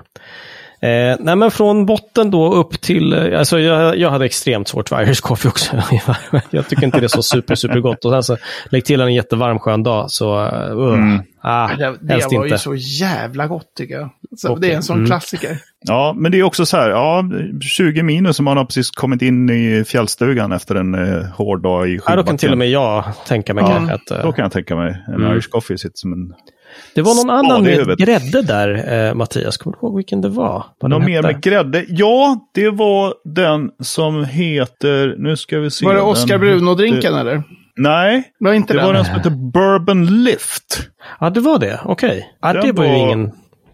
Eh, 0.81 1.15
nej, 1.19 1.35
men 1.35 1.51
från 1.51 1.85
botten 1.85 2.31
då 2.31 2.53
upp 2.53 2.81
till, 2.81 3.13
eh, 3.13 3.39
alltså 3.39 3.59
jag, 3.59 3.97
jag 3.97 4.09
hade 4.09 4.25
extremt 4.25 4.67
svårt 4.67 4.89
för 4.89 5.01
Irish 5.03 5.21
coffee 5.21 5.47
också. 5.49 5.75
jag 6.49 6.67
tycker 6.69 6.83
inte 6.83 6.99
det 6.99 7.05
är 7.05 7.07
så 7.07 7.23
super, 7.23 7.55
super 7.55 7.79
gott. 7.79 8.05
Och 8.05 8.11
sen 8.11 8.23
så 8.23 8.37
lägg 8.69 8.85
till 8.85 9.01
en 9.01 9.13
jättevarm 9.13 9.59
skön 9.59 9.83
dag 9.83 10.11
så, 10.11 10.39
uh, 10.45 10.93
Mm. 10.93 11.21
ah, 11.41 11.67
Det, 11.67 11.95
det 12.01 12.13
var 12.25 12.33
inte. 12.43 12.47
ju 12.53 12.57
så 12.57 12.75
jävla 12.75 13.47
gott 13.47 13.73
tycker 13.77 13.95
jag. 13.95 14.09
Så 14.37 14.49
Okej. 14.49 14.61
Det 14.61 14.71
är 14.73 14.75
en 14.75 14.83
sån 14.83 14.95
Mm. 14.97 15.07
klassiker. 15.07 15.57
Ja, 15.81 16.13
men 16.17 16.31
det 16.31 16.39
är 16.39 16.43
också 16.43 16.65
så 16.65 16.77
här, 16.77 16.89
ja, 16.89 17.23
20 17.61 18.03
minus 18.03 18.39
och 18.39 18.43
man 18.43 18.57
har 18.57 18.65
precis 18.65 18.91
kommit 18.91 19.21
in 19.21 19.49
i 19.49 19.83
fjällstugan 19.87 20.51
efter 20.51 20.75
en 20.75 20.95
eh, 20.95 21.23
hård 21.25 21.61
dag 21.63 21.89
i 21.89 21.91
Ja, 21.93 21.97
då 21.97 22.03
kan 22.05 22.15
skidbacken. 22.17 22.37
till 22.37 22.51
och 22.51 22.57
med 22.57 22.69
jag 22.69 23.03
tänka 23.27 23.53
mig 23.53 23.63
Ja, 23.63 23.69
kanske 23.77 23.95
att 23.95 24.11
eh, 24.11 24.21
Då 24.23 24.31
kan 24.31 24.43
jag 24.43 24.51
tänka 24.51 24.75
mig 24.75 25.03
en 25.07 25.13
Mm. 25.13 25.31
Irish 25.31 25.49
coffee 25.49 25.77
sitter 25.77 25.97
som 25.97 26.13
en... 26.13 26.33
det 26.95 27.01
var 27.01 27.15
någon 27.15 27.29
annan 27.29 27.63
med 27.63 27.71
huvudet. 27.73 27.99
grädde 27.99 28.41
där, 28.41 28.93
eh, 29.07 29.13
Mattias. 29.13 29.57
Kommer 29.57 29.77
du 29.81 29.87
ihåg 29.87 29.95
vilken 29.95 30.21
det 30.21 30.29
var? 30.29 30.65
Vad 30.79 30.91
Någon 30.91 31.05
mer 31.05 31.15
hette? 31.15 31.27
med 31.27 31.41
grädde? 31.41 31.85
Ja, 31.89 32.39
det 32.53 32.69
var 32.69 33.13
den 33.25 33.69
som 33.79 34.25
heter, 34.25 35.15
nu 35.17 35.37
ska 35.37 35.59
vi 35.59 35.71
se. 35.71 35.85
Var 35.85 35.93
det 35.93 36.01
Oscar 36.01 36.37
Bruno-drinken 36.37 36.95
hette- 36.95 37.19
eller? 37.19 37.43
Nej, 37.79 38.23
Var 38.39 38.53
inte 38.53 38.73
det 38.73 38.79
den? 38.79 38.85
var 38.87 38.93
den 38.93 39.05
som 39.05 39.15
heter 39.15 39.29
Bourbon 39.29 40.23
Lift. 40.23 40.79
Ja, 41.19 41.29
det 41.29 41.39
var 41.39 41.59
det. 41.59 41.79
Okej. 41.85 42.29
Ja, 42.41 42.53
Den 42.53 42.65
det 42.65 42.71
var 42.71 42.83
ju 42.85 42.89
var- 42.91 42.97
ingen 42.97 43.31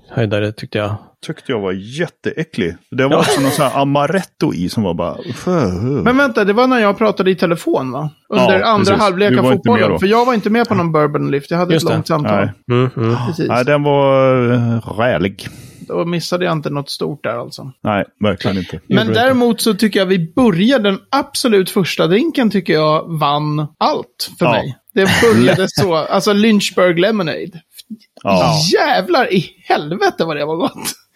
höjdare 0.09 0.51
tyckte 0.51 0.77
jag. 0.77 0.95
Tyckte 1.23 1.51
jag 1.51 1.59
var 1.59 1.71
jätteäcklig. 1.71 2.75
Det 2.91 3.07
var 3.07 3.17
också 3.17 3.41
någon 3.41 3.51
sån 3.51 3.65
här 3.65 3.81
amaretto 3.81 4.53
i 4.53 4.69
som 4.69 4.83
var 4.83 4.93
bara... 4.93 5.17
Men 6.03 6.17
vänta, 6.17 6.43
det 6.45 6.53
var 6.53 6.67
när 6.67 6.79
jag 6.79 6.97
pratade 6.97 7.31
i 7.31 7.35
telefon 7.35 7.91
va? 7.91 8.09
Under 8.29 8.59
Ja, 8.59 8.65
andra 8.65 8.95
halvlek 8.95 9.37
av 9.39 9.51
fotbollen. 9.51 9.99
För 9.99 10.07
jag 10.07 10.25
var 10.25 10.33
inte 10.33 10.49
med 10.49 10.67
på 10.67 10.75
någon 10.75 10.91
bourbon 10.91 11.31
lift. 11.31 11.51
Jag 11.51 11.57
hade 11.57 11.73
Just 11.73 11.83
ett 11.85 11.89
det. 11.89 11.93
långt 11.95 12.07
samtal. 12.07 12.35
Nej. 12.67 12.79
Mm, 12.79 12.89
mm. 12.97 13.15
Nej, 13.47 13.65
den 13.65 13.83
var 13.83 14.35
uh, 14.51 14.99
rälig. 14.99 15.47
då 15.79 16.05
missade 16.05 16.45
jag 16.45 16.51
inte 16.51 16.69
något 16.69 16.89
stort 16.89 17.23
där 17.23 17.37
alltså. 17.39 17.71
Nej, 17.83 18.05
verkligen 18.19 18.57
inte. 18.57 18.79
Men 18.87 19.07
däremot 19.13 19.61
så 19.61 19.73
tycker 19.73 19.99
jag 19.99 20.05
vi 20.05 20.33
började, 20.35 20.83
den 20.89 20.99
absolut 21.11 21.69
första 21.69 22.07
drinken 22.07 22.49
tycker 22.49 22.73
jag 22.73 23.19
vann 23.19 23.67
allt 23.79 24.31
för 24.39 24.45
Ja. 24.45 24.51
mig. 24.51 24.77
Det 24.95 25.09
började 25.21 25.67
så, 25.69 25.95
alltså 25.95 26.33
Lynchburg 26.33 26.99
Lemonade. 26.99 27.61
Ja, 28.23 28.53
Jävlar 28.73 29.33
i 29.33 29.45
helvete 29.69 30.25
vad 30.25 30.37
det 30.37 30.45
var 30.45 30.55
gott. 30.55 30.73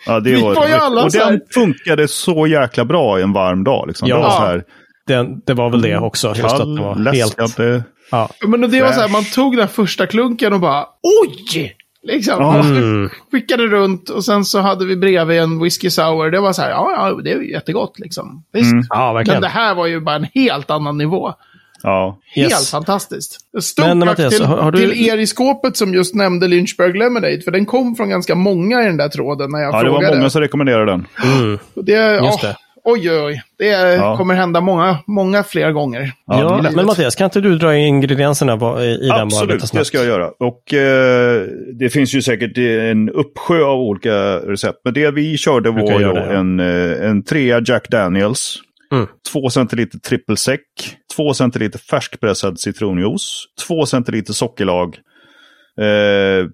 Ja 0.07 0.19
det 0.19 0.29
Vi 0.29 0.41
var, 0.41 0.55
var 0.55 0.67
ju 0.67 0.73
alla 0.73 1.03
Och 1.03 1.11
den 1.11 1.41
funkade 1.53 2.07
så 2.07 2.47
jäkla 2.47 2.85
bra 2.85 3.19
en 3.19 3.33
varm 3.33 3.63
dag. 3.63 3.87
Liksom. 3.87 4.07
Ja. 4.07 4.15
Det 4.15 4.21
var 4.21 4.31
så 4.31 4.41
här, 4.41 4.63
Det, 5.07 5.27
det 5.45 5.53
var 5.53 5.69
väl 5.69 5.81
det 5.81 5.97
också. 5.97 6.27
Just 6.27 6.43
att 6.43 6.57
kall, 6.57 6.75
det 6.75 6.81
var 6.81 6.95
helt... 6.95 7.37
läskande. 7.37 7.83
Ja. 8.11 8.29
Men 8.47 8.71
det 8.71 8.81
var 8.81 8.91
så 8.91 9.01
här, 9.01 9.09
man 9.09 9.23
tog 9.23 9.57
den 9.57 9.67
första 9.67 10.05
klunken 10.07 10.53
och 10.53 10.59
bara 10.59 10.85
oj! 11.23 11.75
Liksom. 12.03 12.55
Mm. 12.55 13.09
Skickade 13.31 13.67
runt 13.67 14.09
och 14.09 14.25
sen 14.25 14.45
så 14.45 14.59
hade 14.59 14.85
vi 14.85 14.95
bredvid 14.95 15.39
en 15.39 15.63
whisky 15.63 15.89
sour. 15.89 16.31
Det 16.31 16.39
var 16.39 16.53
så 16.53 16.61
här, 16.61 16.69
ja, 16.69 16.91
ja 16.91 17.21
det 17.23 17.31
är 17.31 17.37
ju 17.37 17.51
jättegott 17.51 17.99
liksom. 17.99 18.43
Visst. 18.53 18.71
Mm. 18.71 18.85
ja, 18.89 19.05
Men 19.05 19.15
verkligen. 19.15 19.41
det 19.41 19.47
här 19.47 19.75
var 19.75 19.87
ju 19.87 19.99
bara 19.99 20.15
en 20.15 20.27
helt 20.33 20.71
annan 20.71 20.97
nivå. 20.97 21.33
Ja. 21.87 22.17
Helt 22.35 22.51
Yes. 22.51 22.71
fantastiskt. 22.71 23.37
Stort 23.61 23.85
Men, 23.87 23.99
tack 24.01 24.09
Mattias, 24.09 24.35
till, 24.37 24.45
har- 24.45 24.57
har 24.57 24.71
du- 24.71 24.77
till 24.77 25.07
er 25.07 25.17
i 25.17 25.27
skåpet 25.27 25.77
som 25.77 25.93
just 25.93 26.15
nämnde 26.15 26.47
Lynchburg 26.47 26.95
Lemonade. 26.95 27.41
För 27.41 27.51
den 27.51 27.65
kom 27.65 27.95
från 27.95 28.09
ganska 28.09 28.35
många 28.35 28.81
i 28.81 28.85
den 28.85 28.97
där 28.97 29.09
tråden 29.09 29.51
när 29.51 29.59
jag 29.59 29.73
ja, 29.73 29.77
det 29.77 29.89
frågade. 29.89 30.07
var 30.07 30.15
många 30.17 30.29
som 30.29 30.41
rekommenderade 30.41 30.91
den. 30.91 31.07
Mm. 31.23 31.59
Det, 31.75 31.91
Just 32.25 32.43
ja, 32.43 32.49
det. 32.49 32.55
Oj, 32.89 33.11
oj, 33.11 33.21
oj. 33.21 33.41
Det 33.57 33.65
Ja. 33.95 34.17
kommer 34.17 34.33
hända 34.33 34.61
många, 34.61 34.97
många 35.07 35.43
fler 35.43 35.71
gånger. 35.71 36.11
Ja, 36.27 36.39
Ja, 36.39 36.61
det 36.69 36.75
men 36.75 36.85
Mattias, 36.85 37.15
kan 37.15 37.25
inte 37.25 37.41
du 37.41 37.57
dra 37.57 37.75
ingredienserna 37.75 38.53
i, 38.83 38.97
den 39.07 39.11
Absolut, 39.21 39.71
det 39.71 39.85
ska 39.85 39.97
jag 39.97 40.07
göra. 40.07 40.29
Och 40.39 40.73
eh, 40.73 41.41
det 41.79 41.89
finns 41.89 42.13
ju 42.15 42.21
säkert 42.21 42.57
en 42.91 43.09
uppsjö 43.09 43.63
av 43.63 43.79
olika 43.79 44.15
recept. 44.37 44.77
Men 44.83 44.93
det 44.93 45.11
vi 45.11 45.37
körde 45.37 45.71
var 45.71 45.99
det, 45.99 46.01
ja. 46.01 46.17
en, 46.19 46.59
eh, 46.59 47.09
en 47.09 47.23
trea 47.23 47.61
Jack 47.65 47.89
Daniels. 47.89 48.55
Mm. 48.93 49.07
2 49.33 49.49
centiliter 49.49 49.99
trippelsec. 49.99 50.61
2 51.15 51.33
centiliter 51.33 51.79
färskpressad 51.79 52.59
citronjuice. 52.59 53.45
2 53.67 53.85
centiliter 53.85 54.33
sockerlag. 54.33 54.95
Eh, 55.81 56.47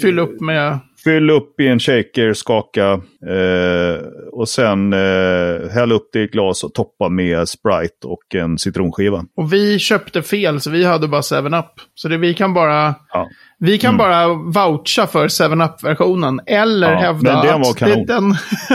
Fyll 0.00 0.18
upp 0.18 0.40
med... 0.40 0.80
Fyll 1.04 1.30
upp 1.30 1.60
i 1.60 1.68
en 1.68 1.80
shaker, 1.80 2.32
skaka 2.32 2.92
eh, 3.28 4.06
och 4.32 4.48
sen 4.48 4.92
eh, 4.92 5.70
häll 5.70 5.92
upp 5.92 6.08
det 6.12 6.20
i 6.20 6.24
ett 6.24 6.30
glas 6.32 6.64
och 6.64 6.74
toppa 6.74 7.08
med 7.08 7.48
Sprite 7.48 8.06
och 8.06 8.34
en 8.34 8.58
citronskiva. 8.58 9.24
Och 9.36 9.52
vi 9.52 9.78
köpte 9.78 10.22
fel, 10.22 10.60
så 10.60 10.70
vi 10.70 10.84
hade 10.84 11.08
bara 11.08 11.20
7-Up. 11.20 11.66
Så 11.94 12.08
det, 12.08 12.16
vi 12.18 12.34
kan 12.34 12.54
bara... 12.54 12.94
Ja. 13.12 13.28
Vi 13.58 13.78
kan 13.78 13.96
bara 13.96 14.28
voucha 14.28 15.06
för 15.06 15.28
7-Up-versionen. 15.28 16.40
Eller 16.46 16.92
Ja, 16.92 16.98
hävda 16.98 17.32
men 17.34 17.46
den 17.46 17.60
var 17.60 17.70
att 17.70 17.76
kanon. 17.76 18.06
det, 18.06 18.12
den, 18.14 18.34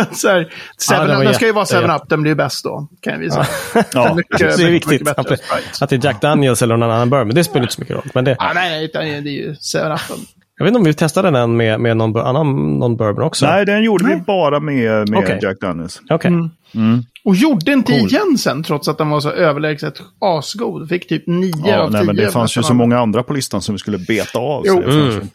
så 0.16 0.28
här, 0.30 0.44
7 0.44 0.50
Ja, 0.92 1.06
den 1.06 1.18
var 1.18 1.24
den 1.24 1.34
ska 1.34 1.46
ju 1.46 1.52
vara 1.52 1.66
jätte- 1.66 1.88
7-Up, 1.88 2.10
den 2.10 2.22
blir 2.22 2.36
bäst 2.36 2.64
då. 2.64 2.88
Kan 3.02 3.20
vi 3.20 3.30
säga. 3.32 3.46
Ja, 3.94 4.14
Mycket- 4.16 4.40
det 4.40 4.64
är 4.64 4.72
mycket 4.72 4.92
viktigt 4.92 5.06
bättre 5.16 5.22
att, 5.34 5.40
Sprite. 5.40 5.84
att 5.84 5.90
det 5.90 5.96
är 5.96 6.06
Jack 6.06 6.22
Daniels 6.22 6.62
eller 6.62 6.78
någon 6.78 6.92
annan 6.92 7.10
bourbon. 7.10 7.36
Det 7.36 7.44
spelar 7.44 7.62
inte 7.64 7.74
så 7.76 7.82
mycket 7.82 7.96
roll. 7.96 8.10
Men 8.14 8.24
det, 8.26 8.36
Ah, 8.40 8.54
nej, 8.54 8.90
nej, 8.94 9.22
det 9.22 9.30
är 9.30 9.34
ju 9.34 9.54
7-Up. 9.54 10.00
Jag 10.60 10.66
vet 10.66 10.70
inte 10.72 10.78
om 10.80 10.84
vi 10.86 10.94
testade 10.94 11.32
den 11.32 11.58
med, 11.58 11.80
med 11.80 11.98
någon 11.98 12.18
annan 12.18 12.80
någon 12.80 12.98
bourbon 12.98 13.24
också. 13.24 13.46
Nej, 13.46 13.66
den 13.66 13.84
gjorde 13.84 14.06
vi 14.06 14.16
bara 14.16 14.60
med, 14.60 15.10
med 15.10 15.20
Okej. 15.20 15.40
Jack 15.42 15.60
Daniels. 15.62 16.02
Okej. 16.10 16.32
Mm. 16.76 17.04
Och 17.24 17.36
gjorde 17.36 17.72
inte 17.72 17.92
Cool. 17.92 18.08
igen 18.08 18.38
sen, 18.38 18.64
trots 18.64 18.88
att 18.88 18.98
den 18.98 19.10
var 19.10 19.20
så 19.20 19.32
överlägset 19.32 19.94
asgod. 20.22 20.90
Fick 20.90 21.08
typ 21.10 21.24
9 21.28 21.54
Ja, 21.66 21.80
av 21.80 21.88
10. 21.88 21.98
nej, 21.98 22.06
men 22.06 22.16
det 22.16 22.32
fanns 22.32 22.58
ju 22.58 22.64
så 22.64 22.74
många 22.74 23.00
andra 23.00 23.24
på 23.24 23.34
listan 23.34 23.62
som 23.62 23.76
vi 23.76 23.80
skulle 23.80 23.98
beta 23.98 24.40
av. 24.40 24.64
Det 24.64 24.70
Mm. 24.70 25.28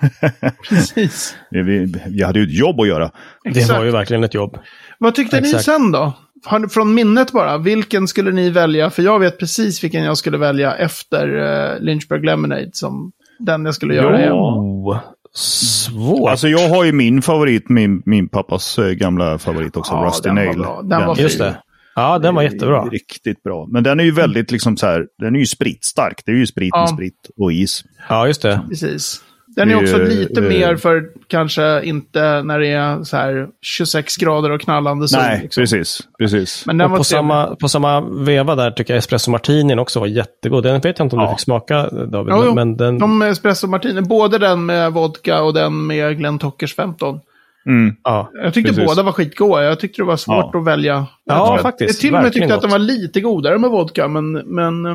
Precis. 0.68 1.34
vi, 1.50 1.62
vi, 2.06 2.22
hade 2.22 2.38
ju 2.38 2.44
ett 2.46 2.54
jobb 2.58 2.80
att 2.80 2.88
göra. 2.88 3.10
Det 3.44 3.50
Exakt. 3.50 3.78
var 3.78 3.84
ju 3.84 3.90
verkligen 3.90 4.24
ett 4.24 4.34
jobb. 4.34 4.58
Vad 4.98 5.14
tyckte 5.14 5.40
ni 5.40 5.48
Exakt. 5.48 5.64
sen 5.64 5.92
då? 5.92 6.12
Ni- 6.58 6.68
Från 6.68 6.94
minnet 6.94 7.32
bara, 7.32 7.58
vilken 7.58 8.08
skulle 8.08 8.30
ni 8.30 8.50
välja? 8.50 8.90
För 8.90 9.02
jag 9.02 9.18
vet 9.18 9.38
precis 9.38 9.84
vilken 9.84 10.04
jag 10.04 10.18
skulle 10.18 10.38
välja 10.38 10.74
efter 10.74 11.28
uh, 11.36 11.80
Lynchburg 11.80 12.24
Lemonade 12.24 12.70
som 12.72 13.12
den 13.40 13.64
jag 13.64 13.74
skulle 13.74 13.94
göra 13.94 14.18
igen. 14.20 14.32
Oh, 14.32 14.98
svårt. 15.34 16.30
Alltså 16.30 16.48
jag 16.48 16.68
har 16.68 16.84
ju 16.84 16.92
min 16.92 17.22
favorit, 17.22 17.68
min, 17.68 18.02
min 18.06 18.28
pappas 18.28 18.78
eh, 18.78 18.90
gamla 18.90 19.38
favorit 19.38 19.76
också, 19.76 19.92
Ja, 19.94 20.04
Rusty 20.06 20.28
den 20.28 20.36
var 20.36 20.44
Nail. 20.44 20.58
bra. 20.58 20.82
Den 20.82 21.06
var 21.06 21.14
fin. 21.14 21.22
Just 21.22 21.38
det. 21.38 21.56
Ja, 21.94 22.18
den 22.18 22.34
var 22.34 22.42
jättebra. 22.42 22.84
Riktigt 22.84 23.42
bra. 23.42 23.66
Men 23.70 23.82
den 23.82 24.00
är 24.00 24.04
ju 24.04 24.10
väldigt 24.12 24.50
liksom 24.50 24.76
så 24.76 24.86
här, 24.86 25.06
den 25.18 25.34
är 25.34 25.38
ju 25.38 25.46
spritstark. 25.46 26.22
Det 26.26 26.32
är 26.32 26.36
ju 26.36 26.46
sprit 26.46 26.74
med 26.74 26.82
Ja. 26.82 26.86
sprit 26.86 27.30
och 27.36 27.52
is. 27.52 27.84
Ja, 28.08 28.26
just 28.26 28.42
det. 28.42 28.60
Precis. 28.68 29.22
Den 29.60 29.70
är 29.70 29.82
också 29.82 29.98
lite 29.98 30.40
eh, 30.40 30.48
mer 30.48 30.76
för 30.76 31.04
kanske 31.28 31.82
inte 31.84 32.42
när 32.42 32.58
det 32.58 32.66
är 32.68 33.04
så 33.04 33.16
här 33.16 33.48
26 33.62 34.16
grader 34.16 34.50
och 34.50 34.60
knallande 34.60 35.08
sol. 35.08 35.20
Nej, 35.22 35.40
liksom. 35.42 35.62
precis. 35.62 35.98
precis. 36.18 36.66
Men 36.66 36.78
den 36.78 36.84
Och 36.84 36.90
var 36.90 36.98
på 36.98 37.04
samma, 37.04 37.56
på 37.56 37.68
samma 37.68 38.00
veva 38.00 38.54
där 38.54 38.70
tycker 38.70 38.94
jag 38.94 38.98
espresso 38.98 39.30
martinin 39.30 39.78
också 39.78 40.00
var 40.00 40.06
jättegod. 40.06 40.62
Den 40.62 40.80
vet 40.80 40.98
jag 40.98 41.06
inte 41.06 41.16
om 41.16 41.22
Ja. 41.22 41.28
du 41.28 41.32
fick 41.34 41.40
smaka 41.40 41.88
David. 41.90 42.34
Jo, 42.36 42.42
jo. 42.46 42.54
men 42.54 42.76
den, 42.76 42.98
De 42.98 43.22
espresso 43.22 43.66
martini, 43.66 44.00
både 44.00 44.38
den 44.38 44.66
med 44.66 44.92
vodka 44.92 45.42
och 45.42 45.54
den 45.54 45.86
med 45.86 46.18
Glenn 46.18 46.38
Tockers 46.38 46.74
15. 46.74 47.20
Mm. 47.66 47.94
ja. 48.04 48.30
Jag 48.42 48.54
tyckte 48.54 48.72
Precis. 48.72 48.86
båda 48.88 49.02
var 49.02 49.12
skitgoda. 49.12 49.62
Jag 49.64 49.80
tyckte 49.80 50.02
det 50.02 50.06
var 50.06 50.16
svårt 50.16 50.50
Ja. 50.52 50.58
att 50.60 50.66
välja. 50.66 51.06
Ja, 51.24 51.34
jag 51.46 51.54
att- 51.56 51.62
faktiskt. 51.62 51.90
Jag 51.94 52.00
till 52.10 52.14
och 52.16 52.22
med 52.22 52.32
tyckte 52.32 52.46
att 52.46 52.52
gott. 52.54 52.62
den 52.62 52.70
var 52.70 52.78
lite 52.78 53.20
godare 53.20 53.58
med 53.58 53.70
vodka, 53.70 54.08
men... 54.08 54.32
men 54.32 54.86
eh, 54.86 54.94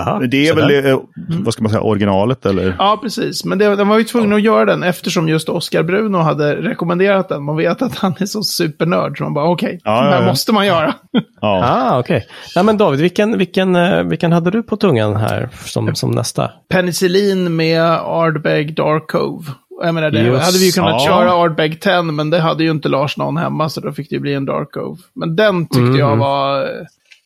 Aha, 0.00 0.18
Det 0.30 0.48
är 0.48 0.54
väl, 0.54 0.86
eh, 0.86 0.98
vad 1.44 1.52
ska 1.54 1.62
man 1.62 1.70
säga, 1.70 1.82
originalet 1.82 2.46
eller? 2.46 2.74
ja, 2.78 2.98
precis. 3.02 3.44
Men 3.44 3.58
det, 3.58 3.76
den 3.76 3.88
var 3.88 3.98
ju 3.98 4.04
tvungen 4.04 4.32
att 4.32 4.42
göra 4.42 4.64
den 4.64 4.82
eftersom 4.82 5.28
just 5.28 5.48
Oscar 5.48 5.82
Bruno 5.82 6.18
hade 6.18 6.56
rekommenderat 6.56 7.28
den. 7.28 7.44
Man 7.44 7.56
vet 7.56 7.82
att 7.82 7.94
han 7.98 8.14
är 8.18 8.26
så 8.26 8.42
supernörd, 8.42 9.18
så 9.18 9.24
man 9.24 9.34
bara 9.34 9.48
okej, 9.50 9.80
Ja, 9.84 9.90
det 10.00 10.06
ja, 10.06 10.12
här 10.14 10.20
ja. 10.22 10.26
måste 10.26 10.52
man 10.52 10.66
göra. 10.66 10.94
Ja. 11.40 11.60
Ah, 11.64 11.98
okej. 11.98 12.26
Nej, 12.56 12.64
men 12.64 12.76
David, 12.76 13.00
vilken, 13.00 13.38
vilken, 13.38 13.76
eh, 13.76 14.02
vilken 14.02 14.32
hade 14.32 14.50
du 14.50 14.62
på 14.62 14.76
tungan 14.76 15.16
här 15.16 15.48
som, 15.64 15.94
som 15.94 16.10
nästa? 16.10 16.50
Penicillin 16.68 17.56
med 17.56 17.82
Ardbeg 17.92 18.76
Dark 18.76 19.06
Cove. 19.10 19.44
Jag 19.82 19.94
menar, 19.94 20.10
det 20.10 20.20
Just, 20.22 20.44
hade 20.44 20.58
vi 20.58 20.66
ju 20.66 20.72
kunnat 20.72 20.90
ja. 20.92 21.06
köra 21.06 21.32
Ardbeg 21.32 21.80
10, 21.80 22.02
men 22.02 22.30
det 22.30 22.38
hade 22.40 22.64
ju 22.64 22.70
inte 22.70 22.88
Lars 22.88 23.16
någon 23.16 23.36
hemma, 23.36 23.68
så 23.68 23.80
då 23.80 23.92
fick 23.92 24.10
det 24.10 24.14
ju 24.16 24.20
bli 24.20 24.34
en 24.34 24.44
Dark 24.44 24.70
Cove. 24.72 24.98
Men 25.14 25.36
den 25.36 25.66
tyckte 25.66 25.78
Mm. 25.80 25.98
jag 25.98 26.16
var... 26.16 26.62
eh, 26.62 26.68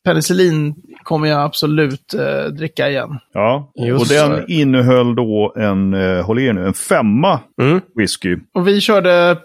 Penicillin 0.03 0.75
kommer 1.03 1.27
jag 1.27 1.41
absolut 1.41 2.13
eh, 2.13 2.51
dricka 2.51 2.89
igen. 2.89 3.19
ja. 3.33 3.71
Just 3.75 4.01
Och 4.01 4.07
så. 4.07 4.13
den 4.13 4.45
innehöll 4.51 5.15
då 5.15 5.53
en, 5.57 5.93
eh, 5.93 6.25
håll 6.25 6.39
er 6.39 6.53
nu, 6.53 6.67
en 6.67 6.73
femma 6.73 7.39
Mm. 7.61 7.81
whisky. 7.95 8.37
Och 8.53 8.67
vi 8.67 8.81
körde 8.81 9.37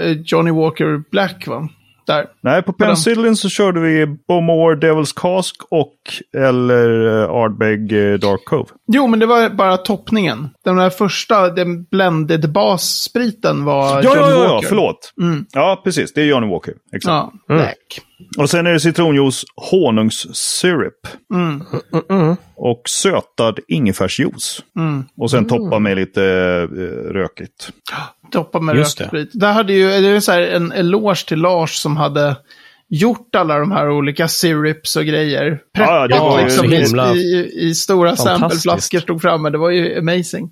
eh, 0.00 0.10
Johnny 0.24 0.50
Walker 0.50 1.02
Black, 1.10 1.46
va? 1.46 1.68
Där. 2.14 2.26
Nej, 2.42 2.62
på 2.62 2.72
Penicillin 2.72 3.36
så 3.36 3.48
körde 3.48 3.80
vi 3.80 4.06
Bowmore 4.28 4.76
Devil's 4.76 5.12
Cask 5.16 5.56
och 5.70 5.94
eller 6.36 6.90
uh, 6.90 7.30
Ardbeg 7.30 7.92
eh, 7.92 8.18
Dark 8.18 8.44
Cove. 8.44 8.68
Jo, 8.92 9.06
men 9.06 9.18
det 9.20 9.26
var 9.26 9.48
bara 9.50 9.76
toppningen. 9.76 10.50
Den 10.64 10.76
där 10.76 10.90
första, 10.90 11.48
den 11.48 11.84
blended 11.84 12.52
basspriten 12.52 13.64
var 13.64 13.84
Ja, 13.88 14.02
Johnny 14.02 14.20
ja, 14.20 14.30
ja, 14.30 14.44
ja, 14.44 14.52
Walker. 14.54 14.68
förlåt. 14.68 15.12
Mm. 15.20 15.46
Ja, 15.52 15.80
precis. 15.84 16.12
Det 16.12 16.20
är 16.20 16.24
Johnny 16.26 16.46
Walker. 16.50 16.74
Exakt. 16.96 17.06
Ja, 17.46 17.54
Mm. 17.54 17.66
Och 18.38 18.50
sen 18.50 18.66
är 18.66 18.72
det 18.72 18.80
citronjuice, 18.80 19.44
honungssyrup 19.70 21.06
Mm. 21.34 21.62
Mm. 22.10 22.36
och 22.56 22.82
sötad 22.88 23.58
ingefärsjuice. 23.68 24.62
Mm. 24.78 25.04
Och 25.16 25.30
sen 25.30 25.46
toppa 25.48 25.78
med 25.78 25.96
lite 25.96 26.22
eh, 26.72 27.12
rökigt. 27.12 27.70
Toppa 28.32 28.60
med 28.60 28.76
Just 28.76 28.98
det. 28.98 29.04
röksprit. 29.04 29.30
Där 29.32 29.52
hade 29.52 29.72
ju, 29.72 29.88
det 29.88 30.08
är 30.08 30.20
så 30.20 30.32
här 30.32 30.40
en 30.42 30.72
eloge 30.72 31.26
till 31.26 31.38
Lars 31.38 31.74
som 31.74 31.96
hade 31.96 32.36
gjort 32.88 33.34
alla 33.34 33.58
de 33.58 33.72
här 33.72 33.90
olika 33.90 34.28
syrups 34.28 34.96
och 34.96 35.04
grejer. 35.04 35.58
Ja, 35.72 36.08
det 36.08 36.18
var 36.18 36.38
ju 36.38 36.44
liksom, 36.44 36.72
i, 36.72 36.76
himla 36.76 37.14
i, 37.14 37.52
i 37.68 37.74
stora 37.74 38.16
sampleflaskor 38.16 38.98
stod 38.98 39.22
framme. 39.22 39.50
Det 39.50 39.58
var 39.58 39.70
ju 39.70 39.98
amazing. 39.98 40.50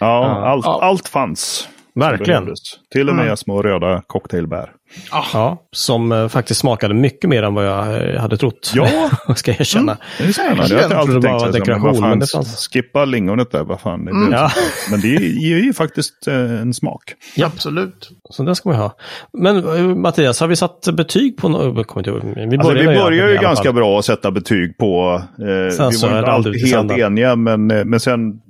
Ja, 0.00 0.06
Ja. 0.40 0.46
allt, 0.48 0.64
Ja. 0.66 0.78
allt 0.82 1.08
fanns. 1.08 1.68
Verkligen. 1.98 2.54
Till 2.92 3.08
och 3.08 3.14
med 3.14 3.24
Mm. 3.24 3.36
små 3.36 3.62
röda 3.62 4.02
cocktailbär. 4.06 4.70
Ja, 5.10 5.62
som 5.72 6.12
eh, 6.12 6.28
faktiskt 6.28 6.60
smakade 6.60 6.94
mycket 6.94 7.30
mer 7.30 7.42
än 7.42 7.54
vad 7.54 7.66
jag 7.66 8.14
eh, 8.14 8.20
hade 8.20 8.36
trott. 8.36 8.72
Ja. 8.74 9.10
ska 9.36 9.50
jag 9.50 9.60
erkänna. 9.60 9.96
Det 10.18 10.24
är 10.24 10.32
spännande. 10.32 10.74
Jag 10.74 10.92
Jag 10.92 11.04
trodde 11.06 11.28
bara 11.28 11.38
så 11.38 11.44
här, 11.44 11.52
dekoration, 11.52 12.00
men 12.00 12.18
det 12.18 12.26
fanns- 12.32 12.68
skippa 12.72 13.04
lingonet 13.04 13.50
där, 13.50 13.64
vad 13.64 13.80
fan. 13.80 14.04
Det 14.04 14.10
Mm. 14.10 14.32
Ja, 14.32 14.50
Men 14.90 15.00
det 15.00 15.08
ger 15.08 15.56
ju 15.58 15.72
faktiskt 15.72 16.28
eh, 16.28 16.34
en 16.60 16.74
smak. 16.74 17.02
Absolut. 17.44 18.10
så 18.30 18.42
den 18.42 18.56
ska 18.56 18.68
man 18.68 18.78
ha. 18.78 18.96
Men 19.32 19.56
eh, 19.56 19.96
Mattias, 19.96 20.40
har 20.40 20.46
vi 20.48 20.56
satt 20.56 20.88
betyg 20.92 21.36
på 21.36 21.48
något? 21.48 21.78
Vi 21.78 21.84
kommer 21.84 22.08
inte. 22.08 22.46
Vi 22.46 22.56
Alltså, 22.58 22.72
vi 22.72 22.84
börjar 22.84 23.26
det 23.26 23.32
ju 23.32 23.38
ganska 23.38 23.72
bra 23.72 23.98
att 23.98 24.04
sätta 24.04 24.30
betyg 24.30 24.78
på. 24.78 25.22
Eh, 25.40 25.46
vi 25.46 25.70
Sen 25.70 25.92
så 25.92 26.06
var 26.06 26.14
är 26.14 26.18
inte 26.18 26.30
det 26.30 26.34
alltid 26.34 26.66
helt 26.74 26.92
eniga, 26.92 27.36
men, 27.36 27.70
eh, 27.70 27.84
men 27.84 28.00
sen 28.00 28.40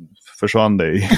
försvann 0.41 0.77
det 0.77 0.95
i 0.97 1.09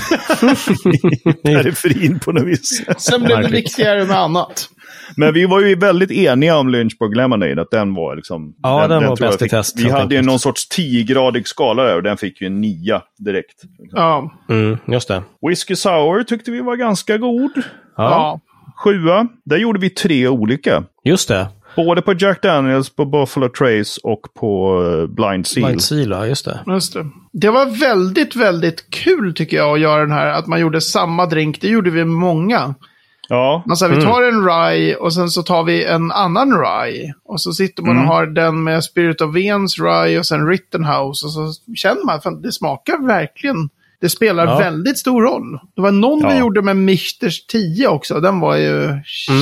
periferin 1.44 2.18
på 2.18 2.32
något 2.32 2.46
vis. 2.46 2.84
Sen 2.98 3.22
blev 3.22 3.42
det 3.42 3.48
viktigare 3.48 4.04
med 4.04 4.16
annat. 4.16 4.68
Men 5.16 5.34
vi 5.34 5.46
var 5.46 5.60
ju 5.60 5.74
väldigt 5.74 6.10
eniga 6.10 6.56
om 6.56 6.68
Lynchburg 6.68 7.16
Lemonade, 7.16 7.62
att 7.62 7.70
den 7.70 7.94
var 7.94 8.16
liksom... 8.16 8.54
Ja, 8.62 8.88
den 8.88 9.06
var 9.06 9.16
tror 9.16 9.26
jag 9.26 9.32
bäst 9.32 9.42
i 9.42 9.48
test, 9.48 9.78
Vi 9.78 9.90
hade 9.90 10.14
ju 10.14 10.22
någon 10.22 10.38
sorts 10.38 10.68
10-gradig 10.78 11.42
skala 11.44 11.82
där 11.84 11.96
och 11.96 12.02
den 12.02 12.16
fick 12.16 12.40
ju 12.40 12.46
en 12.46 12.60
9 12.60 13.00
direkt. 13.18 13.62
Ja. 13.92 14.32
Mm, 14.48 14.78
just 14.86 15.08
det. 15.08 15.22
Whiskey 15.48 15.76
Sour 15.76 16.22
tyckte 16.22 16.50
vi 16.50 16.60
var 16.60 16.76
ganska 16.76 17.18
god. 17.18 17.52
Ja. 17.56 17.62
ja. 17.96 18.40
Sjua, 18.76 19.28
där 19.44 19.56
gjorde 19.56 19.80
vi 19.80 19.90
tre 19.90 20.28
olika. 20.28 20.84
Just 21.04 21.28
det. 21.28 21.48
Både 21.76 22.02
på 22.02 22.14
Jack 22.14 22.42
Daniels, 22.42 22.90
på 22.90 23.04
Buffalo 23.04 23.48
Trace 23.48 24.00
och 24.04 24.20
på 24.34 24.82
eh, 24.84 25.06
Blind 25.06 25.46
Seal. 25.46 25.64
Blind 25.66 25.82
Seal, 25.82 26.10
ja, 26.10 26.26
just 26.26 26.44
det. 26.44 26.60
Just 26.66 26.94
det. 26.94 27.06
det 27.32 27.50
var 27.50 27.66
väldigt, 27.80 28.36
väldigt 28.36 28.90
kul 28.90 29.34
tycker 29.34 29.56
jag 29.56 29.74
att 29.74 29.80
göra 29.80 30.00
den 30.00 30.12
här, 30.12 30.26
att 30.26 30.46
man 30.46 30.60
gjorde 30.60 30.80
samma 30.80 31.26
drink. 31.26 31.60
Det 31.60 31.68
gjorde 31.68 31.90
vi 31.90 32.04
många. 32.04 32.74
Ja, 33.28 33.62
Alltså, 33.70 33.88
vi 33.88 34.02
tar 34.02 34.22
en 34.22 34.44
rye 34.46 34.94
och 34.94 35.14
sen 35.14 35.28
så 35.28 35.42
tar 35.42 35.64
vi 35.64 35.84
en 35.84 36.12
annan 36.12 36.52
rye. 36.60 37.14
Och 37.24 37.40
så 37.40 37.52
sitter 37.52 37.82
man 37.82 37.98
och 37.98 38.04
har 38.04 38.26
den 38.26 38.62
med 38.62 38.84
Spirit 38.84 39.20
of 39.20 39.34
Vens 39.34 39.78
rye 39.78 40.18
och 40.18 40.26
sen 40.26 40.46
Rittenhouse. 40.48 41.26
Och 41.26 41.32
så 41.32 41.52
känner 41.76 42.06
man 42.06 42.14
att 42.14 42.42
det 42.42 42.52
smakar 42.52 43.06
verkligen. 43.06 43.68
Det 44.00 44.08
spelar 44.08 44.46
Ja. 44.46 44.58
väldigt 44.58 44.98
stor 44.98 45.22
roll. 45.22 45.58
Det 45.76 45.82
var 45.82 45.90
någon 45.92 46.18
vi 46.18 46.34
Ja. 46.34 46.38
gjorde 46.38 46.62
med 46.62 46.76
Michters 46.76 47.46
10 47.46 47.88
också. 47.88 48.20
Den 48.20 48.40
var 48.40 48.56
ju 48.56 48.88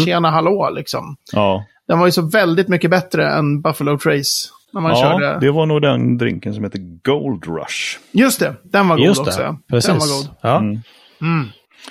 tjena 0.05 0.31
hallå 0.31 0.71
liksom. 0.75 1.17
ja. 1.33 1.65
Den 1.89 1.99
var 1.99 2.07
ju 2.07 2.13
så 2.13 2.23
väldigt 2.23 2.69
mycket 2.69 2.91
bättre 2.91 3.31
än 3.31 3.61
Buffalo 3.61 3.99
Trace. 3.99 4.49
När 4.73 4.81
man 4.81 4.91
ja 4.91 5.03
körde. 5.03 5.39
det 5.41 5.51
var 5.51 5.67
nog 5.67 5.83
den 5.83 6.19
drinken 6.19 6.55
som 6.55 6.65
heter 6.65 6.79
Gold 7.05 7.45
Rush. 7.47 7.99
Just 8.13 8.41
det, 8.41 8.55
den 8.63 8.89
var 8.89 8.97
god 8.97 9.05
Just 9.07 9.21
också. 9.21 9.41
det, 9.41 9.57
precis. 9.71 9.91
Den 9.91 9.99
var 9.99 10.07
god. 10.07 10.29
Ja. 10.41 10.63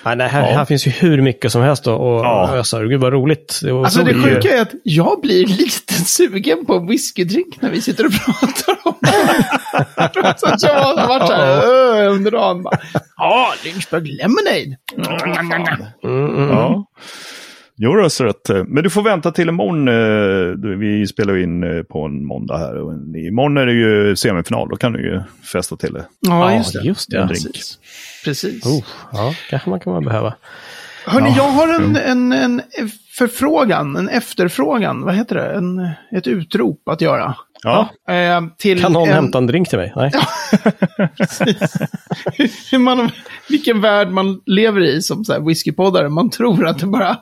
Nej, 0.04 0.16
det 0.16 0.24
här, 0.24 0.50
Ja. 0.50 0.56
här 0.58 0.64
finns 0.64 0.86
ju 0.86 0.90
hur 0.90 1.22
mycket 1.22 1.52
som 1.52 1.62
helst 1.62 1.86
att 1.86 1.92
Ja. 2.00 2.50
ösa. 2.54 2.82
Gud 2.82 3.00
vad 3.00 3.12
roligt. 3.12 3.60
Det 3.62 3.72
var 3.72 3.84
Alltså 3.84 4.02
det 4.02 4.14
sjuka 4.14 4.56
är 4.56 4.62
att 4.62 4.72
jag 4.82 5.20
blir 5.20 5.46
lite 5.58 5.94
sugen 5.94 6.66
på 6.66 6.74
en 6.74 6.86
whiskydrink 6.86 7.60
när 7.62 7.70
vi 7.70 7.80
sitter 7.80 8.06
och 8.06 8.12
pratar 8.12 8.76
om 8.84 8.94
det. 9.00 10.34
Så 10.38 10.46
att 10.46 10.62
jag 10.62 10.74
har 10.82 11.08
varit 11.08 11.26
så 11.28 11.34
här 11.34 12.06
under 12.08 12.30
dagen. 12.30 12.64
Ja, 13.16 13.52
Lynchburg 13.64 14.06
Lemonade. 14.06 14.76
Mm, 16.04 16.28
mm. 16.36 16.48
Ja. 16.50 16.84
Jo, 17.80 17.94
du 17.96 18.02
har 18.02 18.08
så 18.08 18.24
rätt. 18.24 18.48
Men 18.66 18.82
du 18.84 18.90
får 18.90 19.02
vänta 19.02 19.32
till 19.32 19.48
imorgon. 19.48 19.88
eh, 19.88 20.76
Vi 20.78 21.06
spelar 21.06 21.36
in 21.36 21.62
eh, 21.62 21.82
på 21.82 22.04
en 22.04 22.26
måndag 22.26 22.58
här. 22.58 22.76
Och 22.76 22.92
Imorgon 23.16 23.56
är 23.56 23.66
det 23.66 23.72
ju 23.72 24.16
semifinal. 24.16 24.68
Då 24.68 24.76
kan 24.76 24.92
du 24.92 25.02
ju 25.02 25.20
festa 25.52 25.76
till 25.76 25.92
det. 25.92 26.04
Ja, 26.20 26.50
Ja, 26.50 26.56
just 26.56 26.72
det. 26.72 26.80
just 26.86 27.10
det. 27.10 27.18
En 27.18 27.26
drink. 27.26 27.44
Precis. 27.44 27.78
Precis. 28.24 28.66
Oh, 28.66 28.84
ja, 29.12 29.34
kanske 29.50 29.70
man 29.70 29.80
kan 29.80 29.92
man 29.92 30.04
behöva. 30.04 30.34
Hörni, 31.06 31.34
jag 31.36 31.48
har 31.48 31.74
en, 31.74 31.96
en, 31.96 32.32
en 32.32 32.62
förfrågan, 33.18 33.96
en 33.96 34.08
efterfrågan, 34.08 35.00
vad 35.02 35.14
heter 35.14 35.34
det? 35.36 35.52
En, 35.54 35.88
ett 36.12 36.26
utrop 36.26 36.88
att 36.88 37.00
göra. 37.00 37.34
Ja, 37.62 37.88
Eh, 38.08 38.42
till 38.58 38.80
Kan 38.82 38.92
någon 38.92 39.08
en, 39.08 39.14
hämta 39.14 39.38
en 39.38 39.46
drink 39.46 39.68
till 39.68 39.78
mig? 39.78 39.92
Nej. 39.96 40.10
man, 42.78 43.10
vilken 43.48 43.80
värld 43.80 44.08
man 44.08 44.40
lever 44.46 44.80
i 44.80 45.02
som 45.02 45.24
så 45.24 45.32
här 45.32 45.40
whiskypoddare. 45.40 46.08
Man 46.08 46.30
tror 46.30 46.66
att 46.66 46.78
det 46.78 46.86
bara... 46.86 47.16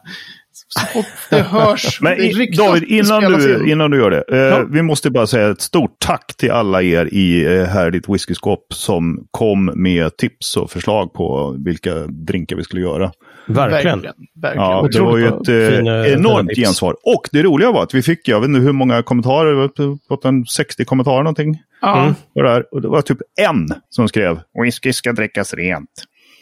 Så 0.68 0.86
fort 0.86 1.06
det 1.30 1.40
hörs. 1.42 2.00
Men 2.00 2.18
det 2.18 2.22
ryktas, 2.24 2.66
David, 2.66 2.82
innan 2.82 3.22
du, 3.32 3.54
in. 3.64 3.68
innan 3.70 3.90
du 3.90 3.96
gör 3.98 4.10
det. 4.10 4.24
Eh, 4.32 4.38
Ja. 4.38 4.64
Vi 4.70 4.82
måste 4.82 5.10
bara 5.10 5.26
säga 5.26 5.48
ett 5.50 5.60
stort 5.60 5.96
tack 5.98 6.36
till 6.36 6.50
alla 6.50 6.82
er 6.82 7.08
i 7.14 7.44
eh, 7.56 7.64
här 7.64 7.90
ditt 7.90 8.08
whiskyskåp 8.08 8.66
som 8.74 9.26
kom 9.30 9.70
med 9.74 10.16
tips 10.16 10.56
och 10.56 10.70
förslag 10.70 11.12
på 11.12 11.56
vilka 11.64 11.94
drinkar 12.06 12.56
vi 12.56 12.64
skulle 12.64 12.82
göra. 12.82 13.12
Verkligen. 13.48 14.00
Verkligen. 14.02 14.14
verkligen. 14.42 14.66
Ja, 14.70 14.88
det 14.92 15.00
var 15.00 15.16
ju 15.18 15.26
ett 15.26 15.32
eh, 15.34 15.38
fina- 15.54 15.76
fina 15.76 16.08
enormt 16.08 16.50
gensvar. 16.56 16.96
Och 17.04 17.28
det 17.32 17.42
roliga 17.42 17.72
var 17.72 17.82
att 17.82 17.94
vi 17.94 18.02
fick, 18.02 18.28
jag 18.28 18.40
vet 18.40 18.48
inte 18.48 18.60
hur 18.60 18.72
många 18.72 19.02
kommentarer, 19.02 19.70
fått 20.08 20.24
en 20.24 20.44
60 20.46 20.84
kommentarer 20.84 21.22
någonting. 21.22 21.58
Ja. 21.80 22.02
Mm. 22.02 22.14
Och, 22.34 22.42
det, 22.42 22.48
här, 22.48 22.64
och 22.74 22.82
det 22.82 22.88
var 22.88 23.02
typ 23.02 23.18
en 23.40 23.68
som 23.90 24.08
skrev 24.08 24.40
whisky 24.62 24.92
ska 24.92 25.12
drickas 25.12 25.54
rent. 25.54 25.90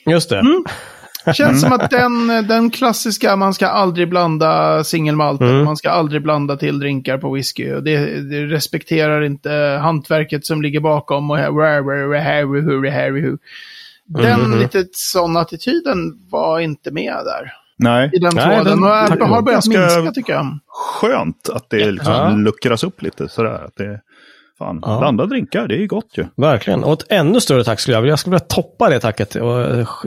Just 0.06 0.30
det. 0.30 0.38
Mm. 0.38 0.64
Känns 1.32 1.60
som 1.60 1.72
att 1.72 1.90
den, 1.90 2.26
den 2.48 2.70
klassiska, 2.70 3.36
man 3.36 3.54
ska 3.54 3.66
aldrig 3.68 4.08
blanda 4.08 4.84
singelmalten, 4.84 5.48
Mm. 5.48 5.64
man 5.64 5.76
ska 5.76 5.90
aldrig 5.90 6.22
blanda 6.22 6.56
till 6.56 6.78
drinkar 6.78 7.18
på 7.18 7.32
whisky. 7.32 7.72
Och 7.72 7.82
det, 7.82 8.20
det 8.30 8.46
respekterar 8.46 9.22
inte 9.22 9.50
hantverket 9.82 10.46
som 10.46 10.62
ligger 10.62 10.80
bakom. 10.80 11.30
Och 11.30 11.38
den 14.06 14.58
lite 14.58 14.84
sån 14.92 15.36
attityden 15.36 16.12
var 16.30 16.60
inte 16.60 16.90
med 16.90 17.12
där. 17.14 17.52
Nej, 17.76 18.10
I 18.12 18.18
den 18.18 18.32
Nej, 18.34 18.44
tråden. 18.56 18.80
den- 18.80 19.22
Och 19.22 19.28
har 19.28 19.42
börjat 19.42 19.66
minska 19.66 20.12
tycker 20.14 20.32
jag. 20.32 20.58
skönt 20.68 21.48
att 21.48 21.70
det 21.70 21.90
liksom 21.90 22.12
Ja. 22.12 22.28
luckras 22.36 22.84
upp 22.84 23.02
lite 23.02 23.28
sådär. 23.28 23.64
Att 23.64 23.76
det, 23.76 24.00
fan, 24.58 24.78
Ja. 24.82 24.98
blanda 24.98 25.26
drinkar, 25.26 25.68
det 25.68 25.74
är 25.74 25.78
ju 25.78 25.86
gott 25.86 26.10
ju. 26.18 26.24
Verkligen. 26.36 26.84
Och 26.84 26.92
ett 26.92 27.06
ännu 27.08 27.40
större 27.40 27.64
tack 27.64 27.80
skulle 27.80 27.96
jag 27.96 28.02
vilja. 28.02 28.12
Jag 28.12 28.18
skulle 28.18 28.34
vilja 28.34 28.46
toppa 28.46 28.90
det 28.90 29.00
tacket 29.00 29.34
och, 29.36 29.60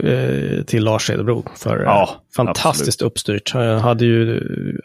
eh, 0.04 0.62
till 0.66 0.84
Lars 0.84 1.06
Cederbro 1.06 1.44
för 1.56 1.76
eh, 1.78 1.82
Ja, 1.84 2.10
fantastiskt 2.36 3.02
uppstyrt. 3.02 3.52
Han 3.54 3.78
hade 3.80 4.04
ju 4.04 4.40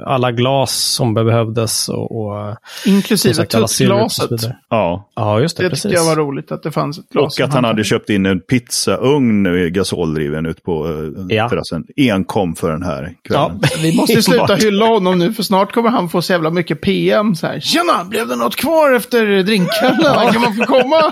alla 0.05 0.31
glas 0.31 0.73
som 0.73 1.13
behövdes 1.13 1.89
och, 1.89 2.21
och 2.25 2.55
Inklusive 2.85 3.33
sagt, 3.33 3.51
tuttglaset. 3.51 4.31
Ja, 4.69 5.09
Ja, 5.15 5.39
just 5.39 5.57
det. 5.57 5.63
Det 5.63 5.69
precis. 5.69 5.83
tycker 5.83 5.95
jag 5.95 6.05
var 6.05 6.15
roligt 6.15 6.51
att 6.51 6.63
det 6.63 6.71
fanns 6.71 6.97
ett 6.99 7.09
glas. 7.09 7.39
och 7.39 7.45
att 7.45 7.53
han 7.53 7.63
hade 7.63 7.83
köpt 7.83 8.09
in 8.09 8.25
en 8.25 8.39
pizzaugn 8.39 9.73
gasoldriven 9.73 10.45
ut 10.45 10.63
på 10.63 10.87
eh, 10.87 11.35
Ja. 11.35 11.49
terrassen. 11.49 11.83
Enkom 11.97 12.55
för 12.55 12.71
den 12.71 12.83
här 12.83 13.13
kvällen. 13.27 13.59
Ja. 13.61 13.69
Vi 13.81 13.95
måste 13.95 14.21
sluta 14.23 14.55
hylla 14.55 14.85
honom 14.85 15.19
nu, 15.19 15.33
för 15.33 15.43
snart 15.43 15.71
kommer 15.73 15.89
han 15.89 16.09
få 16.09 16.21
så 16.21 16.33
jävla 16.33 16.49
mycket 16.49 16.81
PM. 16.81 17.35
Så 17.35 17.47
här, 17.47 17.59
Tjena, 17.59 18.03
blev 18.09 18.27
det 18.27 18.35
något 18.35 18.55
kvar 18.55 18.93
efter 18.93 19.43
drinkarna? 19.53 20.31
Kan 20.31 20.41
man 20.41 20.55
få 20.55 20.65
komma? 20.65 20.95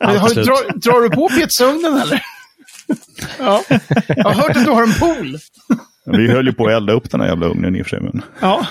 Har, 0.00 0.34
drar, 0.34 0.78
drar 0.78 1.00
du 1.00 1.10
på 1.10 1.28
pizzaugnen 1.28 1.96
eller? 2.00 2.22
ja. 3.38 3.62
Jag 4.08 4.24
har 4.24 4.34
hört 4.34 4.56
att 4.56 4.64
du 4.64 4.70
har 4.70 4.82
en 4.82 4.94
pool. 4.94 5.38
Vi 6.04 6.30
höll 6.30 6.46
ju 6.46 6.52
på 6.52 6.66
att 6.66 6.72
elda 6.72 6.92
upp 6.92 7.10
den 7.10 7.20
här 7.20 7.28
jävla 7.28 7.46
ugnen 7.46 7.76
i 7.76 7.82
och 7.82 7.86
för 7.86 7.96
sig. 7.96 8.00
Men 8.00 8.22
Ja. 8.40 8.66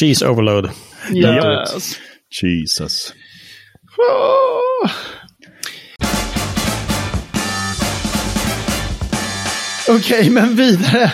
Cheese 0.00 0.28
overload. 0.28 0.70
Yes. 1.14 1.98
Jesus. 2.42 3.14
Åh. 3.98 4.90
Okej, 9.88 10.30
men 10.30 10.56
vidare. 10.56 11.12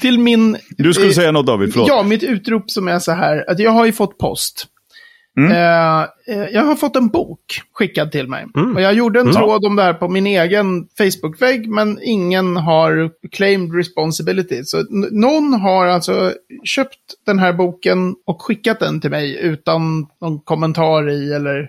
Till 0.00 0.18
min... 0.18 0.58
Du 0.68 0.94
skulle 0.94 1.08
eh, 1.08 1.14
säga 1.14 1.32
något 1.32 1.46
David, 1.46 1.72
förlåt. 1.72 1.88
Ja, 1.88 2.02
mitt 2.02 2.22
utrop 2.22 2.70
som 2.70 2.88
är 2.88 2.98
så 2.98 3.12
här, 3.12 3.50
att 3.50 3.58
jag 3.58 3.70
har 3.70 3.86
ju 3.86 3.92
fått 3.92 4.18
post. 4.18 4.66
Mm. 5.38 5.52
Eh, 5.52 6.00
eh, 6.36 6.48
jag 6.52 6.62
har 6.64 6.74
fått 6.74 6.96
en 6.96 7.08
bok 7.08 7.40
skickad 7.72 8.12
till 8.12 8.28
mig. 8.28 8.46
Mm. 8.56 8.76
Och 8.76 8.82
jag 8.82 8.94
gjorde 8.94 9.20
en 9.20 9.26
Mm. 9.26 9.36
tråd 9.36 9.64
om 9.64 9.76
det 9.76 9.82
här 9.82 9.94
på 9.94 10.08
min 10.08 10.26
egen 10.26 10.88
Facebook-vägg, 10.98 11.68
men 11.68 11.98
ingen 12.02 12.56
har 12.56 13.10
claimed 13.32 13.74
responsibility. 13.76 14.64
Så 14.64 14.84
någon 15.10 15.52
har 15.52 15.86
alltså 15.86 16.32
köpt 16.64 16.98
den 17.26 17.38
här 17.38 17.52
boken 17.52 18.14
och 18.26 18.42
skickat 18.42 18.80
den 18.80 19.00
till 19.00 19.10
mig 19.10 19.38
utan 19.40 20.06
någon 20.20 20.40
kommentar 20.40 21.10
i 21.10 21.32
eller 21.32 21.68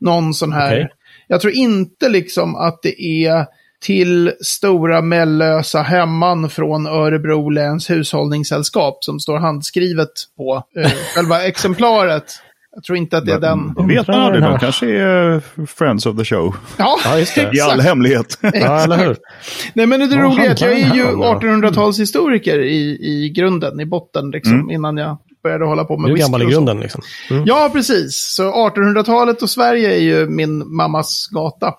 någon 0.00 0.34
sån 0.34 0.52
här. 0.52 0.72
Okej. 0.72 0.88
Jag 1.28 1.40
tror 1.40 1.52
inte 1.52 2.08
liksom 2.08 2.56
att 2.56 2.82
det 2.82 3.02
är 3.02 3.46
till 3.80 4.32
Stora 4.40 5.00
Mellösa 5.02 5.82
Hemman 5.82 6.50
från 6.50 6.86
Örebro 6.86 7.48
läns 7.50 7.90
hushållningssällskap 7.90 9.04
som 9.04 9.20
står 9.20 9.38
handskrivet 9.38 10.08
på 10.36 10.64
eh, 10.76 10.90
själva 11.14 11.42
exemplaret. 11.44 12.24
Jag 12.76 12.84
tror 12.84 12.98
inte 12.98 13.18
att 13.18 13.26
det 13.26 13.32
är 13.32 13.40
den. 13.40 13.74
Det 13.74 13.94
vet 13.94 14.08
man 14.08 14.20
aldrig, 14.20 14.42
de 14.44 14.58
kanske 14.58 14.86
är 14.90 15.40
friends 15.66 16.06
of 16.06 16.16
the 16.16 16.24
show. 16.24 16.56
Ja, 16.76 16.98
Ja, 17.04 17.18
just 17.18 17.34
det. 17.34 17.50
I 17.56 17.60
all 17.60 17.80
hemlighet. 17.80 18.38
Ja, 18.42 18.80
eller 18.84 18.96
hur? 18.96 19.16
Nej, 19.74 19.86
men 19.86 20.00
det 20.00 20.06
Vad 20.16 20.24
roliga 20.24 20.46
är 20.46 20.50
att 20.52 20.60
jag 20.60 20.72
är 20.72 20.76
ju 20.94 21.04
här 21.04 21.14
om 21.14 21.20
då? 21.20 21.24
1800-talshistoriker 21.26 22.58
i, 22.58 22.98
i 23.00 23.32
grunden, 23.36 23.80
i 23.80 23.86
botten, 23.86 24.30
liksom, 24.30 24.54
Mm. 24.54 24.70
innan 24.70 24.96
jag 24.96 25.16
började 25.42 25.64
hålla 25.64 25.84
på 25.84 25.96
med 25.98 26.08
Du 26.08 26.12
är 26.12 26.14
whisky 26.14 26.24
gammal 26.26 26.42
i 26.42 26.46
grunden 26.46 26.80
liksom. 26.80 27.02
Mm. 27.30 27.42
Ja, 27.46 27.70
precis. 27.72 28.34
Så 28.36 28.42
1800-talet 28.68 29.42
och 29.42 29.50
Sverige 29.50 29.94
är 29.94 30.00
ju 30.00 30.26
min 30.28 30.76
mammas 30.76 31.28
gata. 31.34 31.74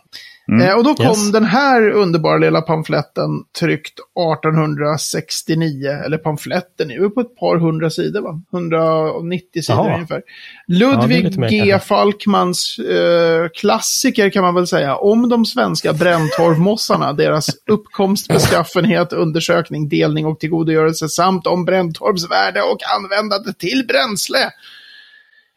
Mm. 0.51 0.67
Eh, 0.67 0.75
och 0.75 0.83
då 0.83 0.95
kom 0.95 1.05
Yes. 1.05 1.31
den 1.31 1.45
här 1.45 1.89
underbara 1.89 2.37
lilla 2.37 2.61
pamfletten 2.61 3.29
tryckt 3.59 3.99
1869. 3.99 5.89
Eller 6.05 6.17
pamfletten 6.17 6.91
är 6.91 7.09
på 7.09 7.21
ett 7.21 7.35
par 7.35 7.57
hundra 7.57 7.89
sidor 7.89 8.21
va? 8.21 8.41
190 8.51 9.61
sidor 9.61 9.85
Jaha. 9.85 9.95
ungefär. 9.95 10.21
Ja, 10.65 10.77
Ludvig 10.77 11.37
mer 11.37 11.49
G. 11.49 11.79
Falkmans 11.79 12.79
eh, 12.79 13.47
klassiker 13.53 14.29
kan 14.29 14.43
man 14.43 14.55
väl 14.55 14.67
säga. 14.67 14.95
Om 14.95 15.29
de 15.29 15.45
svenska 15.45 15.93
bränntorvmossarna, 15.93 17.13
deras 17.13 17.49
uppkomst, 17.71 18.27
beskaffenhet, 18.27 19.13
undersökning, 19.13 19.89
delning 19.89 20.25
och 20.25 20.39
tillgodogörelse 20.39 21.09
samt 21.09 21.47
om 21.47 21.65
bränntorvs 21.65 22.31
värde 22.31 22.61
och 22.61 22.79
användande 22.97 23.53
till 23.53 23.85
bränsle. 23.87 24.51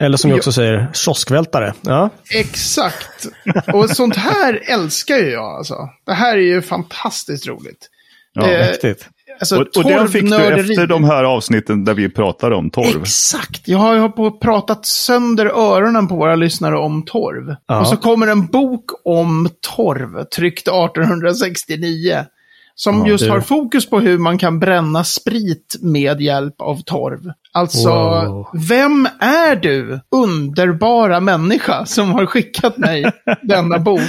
Eller 0.01 0.17
som 0.17 0.31
vi 0.31 0.37
också 0.39 0.53
säger, 0.53 0.89
kioskvältare. 0.95 1.75
Ja. 1.81 2.11
Exakt. 2.35 3.27
Och 3.73 3.91
sånt 3.91 4.17
här 4.17 4.61
älskar 4.71 5.17
ju 5.17 5.31
jag 5.31 5.57
alltså. 5.57 5.75
Det 6.07 6.13
här 6.13 6.37
är 6.37 6.43
ju 6.43 6.63
fantastiskt 6.63 7.47
roligt. 7.47 7.89
Ja. 8.33 8.43
Eh, 8.51 8.59
Mäktigt. 8.59 9.09
Alltså, 9.41 9.57
Och, 9.61 9.77
och 9.77 9.85
den 9.85 10.09
fick 10.09 10.23
du 10.23 10.29
torvnörderi. 10.29 10.71
efter 10.73 10.87
de 10.87 11.05
här 11.05 11.25
avsnitten 11.25 11.85
där 11.85 11.95
vi 11.95 12.09
pratar 12.09 12.51
om 12.51 12.71
torv. 12.71 13.03
Exakt. 13.03 13.69
Jag 13.69 13.79
har 13.79 14.09
på 14.09 14.25
och 14.25 14.41
pratat 14.41 14.87
sönder 14.87 15.47
öronen 15.47 16.09
på 16.09 16.17
våra 16.17 16.37
lyssnare 16.37 16.79
om 16.79 17.05
torv. 17.05 17.57
Ja. 17.67 17.81
Och 17.81 17.87
så 17.87 17.97
kommer 17.97 18.27
en 18.27 18.47
bok 18.47 18.85
om 19.05 19.49
torv, 19.77 20.25
tryckt 20.25 20.69
1869. 20.69 22.25
Som 22.75 22.99
Ja, 22.99 23.07
just 23.09 23.25
du. 23.25 23.31
har 23.31 23.41
fokus 23.41 23.91
på 23.91 24.01
hur 24.01 24.19
man 24.19 24.39
kan 24.39 24.59
bränna 24.61 25.05
sprit 25.05 25.77
med 25.83 26.21
hjälp 26.21 26.61
av 26.61 26.83
torv. 26.83 27.21
Alltså, 27.53 27.89
Wow. 27.89 28.47
vem 28.69 29.09
är 29.21 29.57
du, 29.57 30.01
underbara 30.17 31.21
människa, 31.21 31.87
som 31.87 32.13
har 32.13 32.27
skickat 32.27 32.79
mig 32.79 33.05
denna 33.43 33.79
bok? 33.79 34.01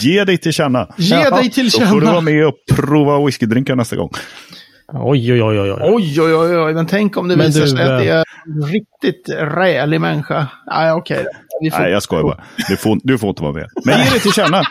Ge 0.00 0.24
dig 0.24 0.38
till 0.38 0.52
känna. 0.52 0.88
Ge 0.98 1.14
Jaha, 1.16 1.36
dig 1.36 1.50
till 1.50 1.70
Då 1.70 1.78
får 1.80 2.00
du 2.00 2.06
vara 2.06 2.14
känna. 2.14 2.20
med 2.20 2.46
och 2.46 2.54
prova 2.72 3.24
whiskydrinkar 3.26 3.76
nästa 3.76 3.96
gång. 3.96 4.10
Oj, 4.88 5.32
oj, 5.32 5.42
oj, 5.42 5.60
oj. 5.60 5.72
oj. 5.72 5.78
Oj, 5.82 6.20
oj, 6.22 6.34
oj, 6.34 6.56
oj, 6.58 6.74
men 6.74 6.86
tänk 6.86 7.16
om 7.16 7.28
det 7.28 7.36
Men 7.36 7.46
visar 7.46 7.60
du, 7.60 7.68
sig 7.68 7.82
att 7.82 7.98
det 8.02 8.08
eh, 8.08 8.16
är 8.16 8.24
en 8.46 8.62
riktigt 8.72 9.28
rälig 9.38 10.00
människa. 10.00 10.46
Nej, 10.66 10.92
okej. 10.92 11.26
Vi 11.60 11.70
får- 11.70 11.78
Nej, 11.78 11.92
jag 11.92 12.02
skojar 12.02 12.22
bara. 12.22 12.44
Du 12.68 12.76
får, 12.76 12.98
du 13.02 13.18
får 13.18 13.28
inte 13.28 13.42
vara 13.42 13.52
med. 13.52 13.66
Men 13.84 13.98
ge 14.04 14.10
dig 14.10 14.20
till 14.20 14.32
känna. 14.32 14.58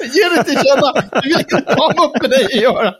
Ge 0.00 0.36
det 0.36 0.44
till 0.44 0.54
känna! 0.54 0.92
Du 1.22 1.28
vill 1.28 1.38
inte 1.38 1.74
ha 1.74 1.92
något 1.96 2.22
med 2.22 2.30
dig 2.30 2.44
att 2.44 2.62
göra. 2.62 2.94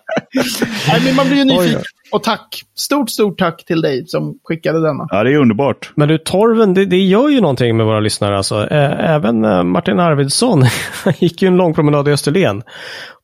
Nej, 0.88 1.00
men 1.05 1.14
man 1.16 1.27
blir 1.27 1.37
ju 1.37 1.44
nyfiken. 1.44 1.81
Och 2.12 2.22
tack. 2.22 2.62
Stort, 2.74 3.11
stort 3.11 3.38
tack 3.38 3.64
till 3.64 3.81
dig 3.81 4.05
som 4.07 4.38
skickade 4.44 4.81
denna. 4.83 5.07
Ja, 5.11 5.24
det 5.24 5.33
är 5.33 5.37
underbart. 5.37 5.92
Men 5.96 6.09
du, 6.09 6.18
torven, 6.18 6.74
det, 6.74 6.85
det 6.87 6.96
gör 6.96 7.29
ju 7.29 7.40
någonting 7.40 7.77
med 7.77 7.87
våra 7.87 8.00
lyssnare. 8.00 8.37
Alltså. 8.37 8.66
Även 8.70 9.44
eh, 9.44 9.62
Martin 9.62 10.00
Arvidsson 10.00 10.64
gick 11.18 11.42
ju 11.42 11.48
en 11.48 11.57
lång 11.57 11.74
promenad 11.74 12.09
i 12.09 12.12
Österlen 12.12 12.62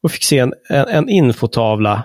och 0.03 0.11
fick 0.11 0.23
se 0.25 0.39
en, 0.39 0.53
en, 0.69 0.89
en 0.89 1.09
infotavla 1.09 2.03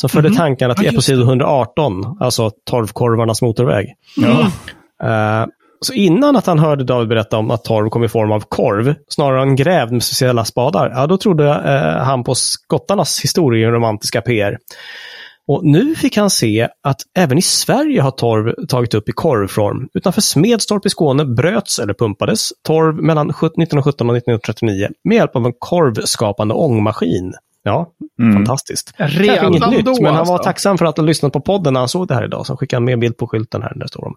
som 0.00 0.08
förde 0.08 0.34
tankarna 0.34 0.74
till 0.74 0.84
Ja, 0.84 0.92
just 0.92 1.08
Eposid 1.08 1.20
118, 1.20 2.16
alltså 2.20 2.50
torvkorvarnas 2.70 3.42
motorväg. 3.42 3.86
Ja. 4.16 4.40
Eh, 5.02 5.46
så 5.80 5.92
innan 5.92 6.36
att 6.36 6.46
han 6.46 6.58
hörde 6.58 6.84
David 6.84 7.08
berätta 7.08 7.38
om 7.38 7.50
att 7.50 7.64
torv 7.64 7.88
kom 7.88 8.04
i 8.04 8.08
form 8.08 8.32
av 8.32 8.40
korv, 8.40 8.94
snarare 9.08 9.42
än 9.42 9.56
grävd 9.56 9.92
med 9.92 10.02
speciella 10.02 10.44
spadar, 10.44 10.92
ja, 10.94 11.06
då 11.06 11.16
trodde 11.16 11.48
eh, 11.48 12.04
han 12.04 12.24
på 12.24 12.34
skottarnas 12.34 13.20
historieromantiska 13.24 14.20
PR. 14.20 14.58
Och 15.48 15.64
nu 15.64 15.94
fick 15.94 16.16
han 16.16 16.30
se 16.30 16.68
att 16.82 17.00
även 17.18 17.38
i 17.38 17.42
Sverige 17.42 18.00
har 18.00 18.10
torv 18.10 18.66
tagit 18.66 18.94
upp 18.94 19.08
i 19.08 19.12
korvform. 19.12 19.88
Utanför 19.94 20.20
Smedstorp 20.20 20.86
i 20.86 20.90
Skåne 20.90 21.24
bröts 21.24 21.78
eller 21.78 21.94
pumpades 21.94 22.48
torv 22.66 22.94
mellan 22.94 23.30
1917 23.30 24.10
och 24.10 24.16
1939 24.16 24.88
med 25.04 25.16
hjälp 25.16 25.36
av 25.36 25.46
en 25.46 25.52
korvskapande 25.58 26.54
ångmaskin. 26.54 27.34
Ja, 27.66 27.90
fantastiskt. 28.34 28.92
Kanske 28.96 29.18
Redan 29.18 29.54
inget 29.54 29.70
nytt, 29.70 29.84
då, 29.84 29.96
men 30.00 30.14
han 30.14 30.26
var 30.26 30.34
alltså. 30.34 30.44
tacksam 30.44 30.78
för 30.78 30.86
att 30.86 30.96
ha 30.96 31.04
lyssnat 31.04 31.32
på 31.32 31.40
podden 31.40 31.72
när 31.72 31.80
han 31.80 31.88
såg 31.88 32.08
det 32.08 32.14
här 32.14 32.24
idag. 32.24 32.46
Så 32.46 32.56
skickade 32.56 32.76
han 32.76 32.84
med 32.84 32.92
en 32.92 33.00
bild 33.00 33.16
på 33.16 33.26
skylten 33.26 33.62
här 33.62 33.72
där 33.74 33.80
det 33.80 33.88
står 33.88 34.06
om 34.06 34.14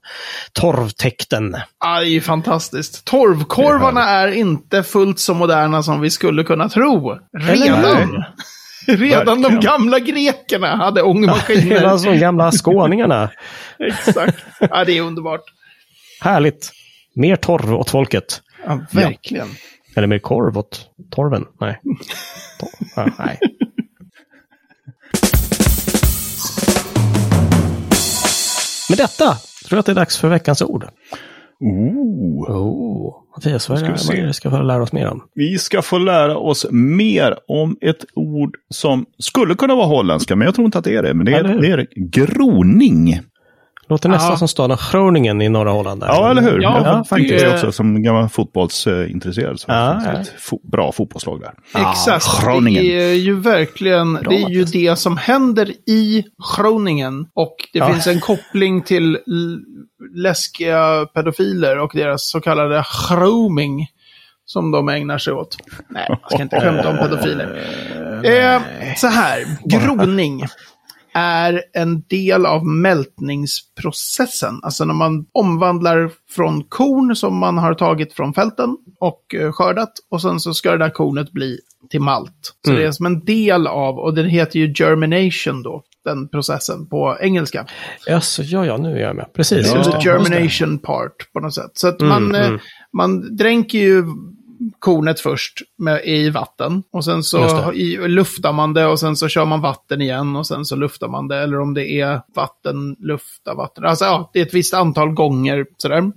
torvtäkten. 0.54 1.56
Ja, 1.80 2.02
är 2.02 2.06
ju 2.06 2.22
fantastiskt. 2.22 3.06
Torvkorvarna 3.06 4.10
är 4.10 4.28
inte 4.28 4.84
fullt 4.84 5.20
så 5.20 5.34
moderna 5.34 5.84
som 5.84 6.02
vi 6.02 6.10
skulle 6.10 6.44
kunna 6.44 6.70
tro. 6.70 7.18
Redan. 7.38 8.24
Redan 8.88 9.42
de 9.42 9.60
gamla 9.60 10.00
grekerna 10.00 10.76
hade 10.76 11.02
ångmaskiner. 11.02 11.76
Redan 11.76 12.00
som 12.00 12.20
gamla 12.20 12.52
skåningarna. 12.52 13.30
Exakt. 13.80 14.38
Ja, 14.60 14.86
det 14.86 14.98
är 14.98 15.02
underbart. 15.02 15.42
Härligt. 16.22 16.72
Mer 17.16 17.36
torv 17.36 17.74
åt 17.74 17.90
folket. 17.90 18.42
Ja, 18.66 18.82
verkligen. 18.92 19.48
Eller 19.96 20.08
mer 20.08 20.20
korv 20.20 20.58
åt 20.58 20.90
torven. 21.12 21.46
Nej. 21.60 21.82
To- 22.62 22.86
ja, 22.96 23.10
nej. 23.20 23.40
Med 28.90 28.98
detta 28.98 29.26
tror 29.68 29.78
jag 29.78 29.80
att 29.80 29.86
det 29.86 29.92
är 29.92 29.96
dags 29.96 30.18
för 30.18 30.30
veckans 30.30 30.62
ord. 30.62 30.86
Oh, 31.60 33.16
Mattias, 33.36 33.70
vad 33.70 33.78
är 33.78 33.86
vi 33.86 34.16
det 34.16 34.22
det 34.22 34.28
vi 34.28 34.34
ska 34.34 34.50
få 34.50 34.62
lära 34.62 34.84
oss 34.84 34.92
mer 34.94 35.08
om? 35.08 35.22
Vi 35.34 35.58
ska 35.58 35.82
få 35.82 35.98
lära 35.98 36.38
oss 36.38 36.66
mer 36.72 37.36
om 37.48 37.78
ett 37.82 38.06
ord 38.16 38.56
som 38.70 39.06
skulle 39.18 39.56
kunna 39.56 39.76
vara 39.76 39.86
holländska, 39.86 40.36
men 40.36 40.46
jag 40.46 40.56
tror 40.56 40.66
inte 40.66 40.78
att 40.78 40.84
det 40.84 40.96
är 40.96 41.04
det. 41.04 41.14
Men 41.14 41.26
det 41.26 41.34
är, 41.34 41.44
det 41.44 41.68
är 41.68 41.88
groning. 41.96 43.20
Låter 43.90 44.10
nästan 44.10 44.32
Ja. 44.32 44.38
som 44.38 44.48
staden 44.48 44.78
Groningen 44.92 45.42
i 45.42 45.50
norra 45.50 45.72
Holland. 45.72 46.02
där. 46.02 46.08
Ja, 46.08 46.32
eller 46.32 46.42
hur? 46.42 46.62
Ja, 46.62 46.76
jag 46.78 47.08
faktiskt. 47.08 47.10
faktiskt. 47.10 47.46
Det 47.46 47.54
också 47.54 47.72
som 47.72 48.04
gammal 48.04 48.30
fotbollsintresserad. 48.30 49.60
Så 49.60 49.66
Ja, 49.68 50.02
ja. 50.06 50.12
ett 50.22 50.34
fo- 50.40 50.72
bra 50.72 50.92
fotbollslag 50.92 51.42
där. 51.42 51.54
Exakt. 51.92 52.44
Groningen. 52.44 52.84
Det 52.84 53.02
är 53.02 53.14
ju 53.14 53.40
verkligen, 53.40 54.14
det 54.14 54.36
är 54.44 54.50
ju 54.50 54.64
det 54.64 54.96
som 55.00 55.18
händer 55.18 55.70
i 55.90 56.24
Groningen. 56.58 57.28
Och 57.34 57.56
det 57.74 57.80
Ja. 57.80 57.94
finns 57.94 58.08
en 58.08 58.20
koppling 58.20 58.82
till 58.82 59.18
läskiga 60.16 61.06
pedofiler 61.14 61.78
och 61.80 61.92
deras 61.94 62.30
så 62.30 62.42
kallade 62.42 62.84
grooming. 63.10 63.88
Som 64.46 64.72
de 64.72 64.90
ägnar 64.90 65.18
sig 65.18 65.34
åt. 65.34 65.58
Nej, 65.90 66.06
jag 66.10 66.32
ska 66.32 66.42
inte 66.42 66.60
skämta 66.62 66.90
om 66.90 66.98
pedofiler. 66.98 67.60
Eh, 68.24 68.62
så 68.98 69.08
här, 69.08 69.46
groning 69.66 70.44
är 71.14 71.64
en 71.74 72.02
del 72.02 72.46
av 72.46 72.66
mältningsprocessen. 72.66 74.60
Alltså 74.64 74.86
när 74.86 74.94
man 74.94 75.26
omvandlar 75.32 76.12
från 76.30 76.64
korn 76.64 77.16
som 77.16 77.38
man 77.38 77.58
har 77.58 77.74
tagit 77.74 78.14
från 78.14 78.34
fälten 78.34 78.78
och 79.00 79.36
eh, 79.36 79.52
skördat. 79.52 79.92
Och 80.12 80.22
sen 80.22 80.40
så 80.40 80.54
ska 80.54 80.72
det 80.72 80.78
där 80.78 80.90
kornet 80.90 81.32
bli 81.32 81.60
till 81.90 82.02
malt. 82.02 82.56
Så 82.66 82.72
det 82.72 82.86
är 82.86 82.92
som 82.92 83.06
en 83.06 83.26
del 83.26 83.68
av, 83.68 84.00
och 84.00 84.14
det 84.14 84.24
heter 84.24 84.60
ju 84.60 84.74
germination 84.74 85.64
då, 85.64 85.84
den 86.06 86.28
processen 86.28 86.90
på 86.90 87.18
engelska. 87.22 87.66
Jaså, 88.08 88.44
ja, 88.44 88.66
ja, 88.66 88.78
nu 88.78 88.96
är 88.96 89.02
jag 89.02 89.16
med. 89.16 89.34
Precis. 89.34 89.74
Ja. 89.74 89.84
The 89.84 90.10
germination 90.10 90.80
part 90.80 91.34
på 91.34 91.40
något 91.40 91.54
sätt. 91.54 91.72
Så 91.74 91.88
att 91.88 92.00
man, 92.00 92.36
eh, 92.36 92.48
mm. 92.48 92.60
man 92.94 93.36
dränker 93.36 93.78
ju 93.78 94.04
kornet 94.80 95.20
först 95.20 95.54
med, 95.78 96.02
i 96.06 96.30
vatten. 96.30 96.84
Och 96.92 97.06
sen 97.06 97.24
så 97.24 97.74
i, 97.74 98.08
luftar 98.08 98.54
man 98.54 98.74
det 98.74 98.86
och 98.86 99.00
sen 99.00 99.16
så 99.16 99.28
kör 99.28 99.46
man 99.46 99.62
vatten 99.62 100.02
igen 100.02 100.36
och 100.36 100.48
sen 100.48 100.66
så 100.66 100.76
luftar 100.76 101.08
man 101.08 101.28
det. 101.28 101.38
Eller 101.38 101.60
om 101.60 101.74
det 101.74 101.90
är 102.02 102.22
vatten, 102.36 102.96
lufta, 103.00 103.54
vatten. 103.54 103.86
Alltså 103.86 104.06
ja, 104.06 104.30
det 104.34 104.40
är 104.40 104.46
ett 104.46 104.54
visst 104.54 104.74
antal 104.74 105.10
gånger 105.10 105.66
sådär. 105.78 106.02
Sen 106.02 106.12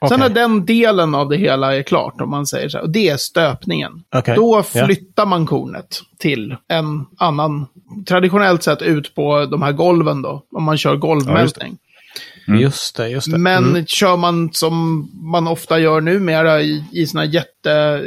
Okej. 0.00 0.18
när 0.18 0.28
den 0.28 0.66
delen 0.66 1.14
av 1.14 1.28
det 1.28 1.36
hela 1.36 1.76
är 1.76 1.82
klart, 1.82 2.20
om 2.20 2.30
man 2.30 2.46
säger 2.46 2.68
så 2.68 2.78
här, 2.78 2.84
och 2.84 2.90
det 2.90 3.08
är 3.08 3.16
stöpningen. 3.16 4.02
Okej. 4.16 4.36
Då 4.36 4.64
Ja. 4.74 4.84
flyttar 4.86 5.26
man 5.26 5.46
kornet 5.46 6.00
till 6.18 6.56
en 6.68 7.06
annan, 7.18 7.66
traditionellt 8.08 8.62
sett 8.62 8.82
ut 8.82 9.14
på 9.14 9.46
de 9.46 9.62
här 9.62 9.72
golven 9.72 10.22
då, 10.22 10.42
om 10.52 10.62
man 10.64 10.78
kör 10.78 10.96
golvmältning. 10.96 11.78
Just 12.46 12.96
det, 12.96 13.08
just 13.08 13.30
det. 13.30 13.38
Men 13.38 13.64
Mm. 13.64 13.86
kör 13.86 14.16
man 14.16 14.52
som 14.52 15.08
man 15.14 15.48
ofta 15.48 15.78
gör 15.78 16.00
numera 16.00 16.62
i, 16.62 16.84
i 16.92 17.06
såna 17.06 17.24
jätte... 17.24 18.02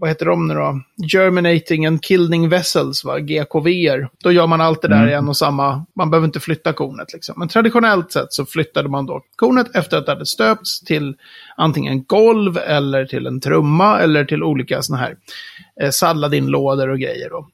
Vad 0.00 0.10
heter 0.10 0.26
de 0.26 0.48
nu 0.48 0.54
då? 0.54 0.80
Germinating 1.12 1.86
and 1.86 2.02
Killing 2.02 2.48
Vessels, 2.48 3.04
va? 3.04 3.18
GKVer. 3.18 4.08
Då 4.22 4.32
gör 4.32 4.46
man 4.46 4.60
allt 4.60 4.82
det 4.82 4.88
där 4.88 5.08
i 5.08 5.12
en 5.12 5.28
och 5.28 5.36
samma... 5.36 5.86
Man 5.96 6.10
behöver 6.10 6.26
inte 6.26 6.40
flytta 6.40 6.72
kornet 6.72 7.12
liksom. 7.12 7.34
Men 7.38 7.48
traditionellt 7.48 8.12
sett 8.12 8.32
så 8.32 8.46
flyttade 8.46 8.88
man 8.88 9.06
då 9.06 9.22
kornet 9.36 9.66
efter 9.76 9.96
att 9.96 10.06
det 10.06 10.12
hade 10.12 10.26
stöpts 10.26 10.80
till 10.80 11.14
antingen 11.56 12.04
golv 12.04 12.58
eller 12.58 13.04
till 13.04 13.26
en 13.26 13.40
trumma 13.40 14.00
eller 14.00 14.24
till 14.24 14.42
olika 14.42 14.82
såna 14.82 14.98
här 14.98 15.16
eh, 15.82 15.90
salladinlådor 15.90 16.88
och 16.88 16.98
grejer 16.98 17.30
då. 17.30 17.48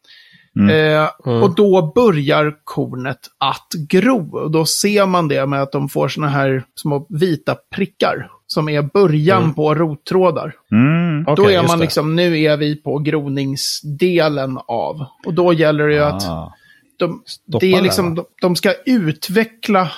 Eh, 0.71 1.09
Och 1.43 1.55
då 1.55 1.93
börjar 1.95 2.55
kornet 2.65 3.19
att 3.39 3.69
gro. 3.89 4.39
Och 4.39 4.51
då 4.51 4.65
ser 4.67 5.07
man 5.07 5.29
det 5.29 5.47
med 5.47 5.63
att 5.63 5.73
de 5.73 5.89
får 5.89 6.09
såna 6.09 6.29
här 6.29 6.65
små 6.75 7.07
vita 7.09 7.57
prickar. 7.75 8.29
Som 8.47 8.69
är 8.69 8.83
början 8.83 9.55
på 9.55 9.75
rottrådar. 9.75 10.55
Mm. 10.73 11.25
då 11.25 11.33
Okej, 11.33 11.55
är 11.55 11.63
man 11.63 11.81
liksom, 11.81 12.17
nu 12.17 12.39
är 12.41 12.57
vi 12.57 12.77
på 12.77 12.99
groningsdelen 12.99 14.59
av. 14.69 15.07
Och 15.27 15.35
då 15.35 15.53
gäller 15.53 15.87
det 15.89 15.95
ju 15.95 16.01
att 16.01 16.29
Ah. 16.29 16.53
de, 16.99 17.23
Stoppa 17.27 17.59
det 17.59 17.73
är 17.75 17.83
liksom, 17.83 18.15
de, 18.15 18.25
de 18.41 18.57
ska 18.57 18.75
utveckla, 18.87 19.91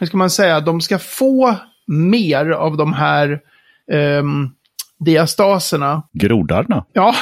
hur 0.00 0.06
ska 0.06 0.16
man 0.16 0.30
säga, 0.30 0.60
de 0.60 0.80
ska 0.80 0.98
få 0.98 1.54
mer 1.86 2.50
av 2.50 2.76
de 2.76 2.92
här 2.92 3.40
ehm, 3.92 4.48
diastaserna 4.98 6.02
Grodarna. 6.12 6.84
Ja, 6.92 7.14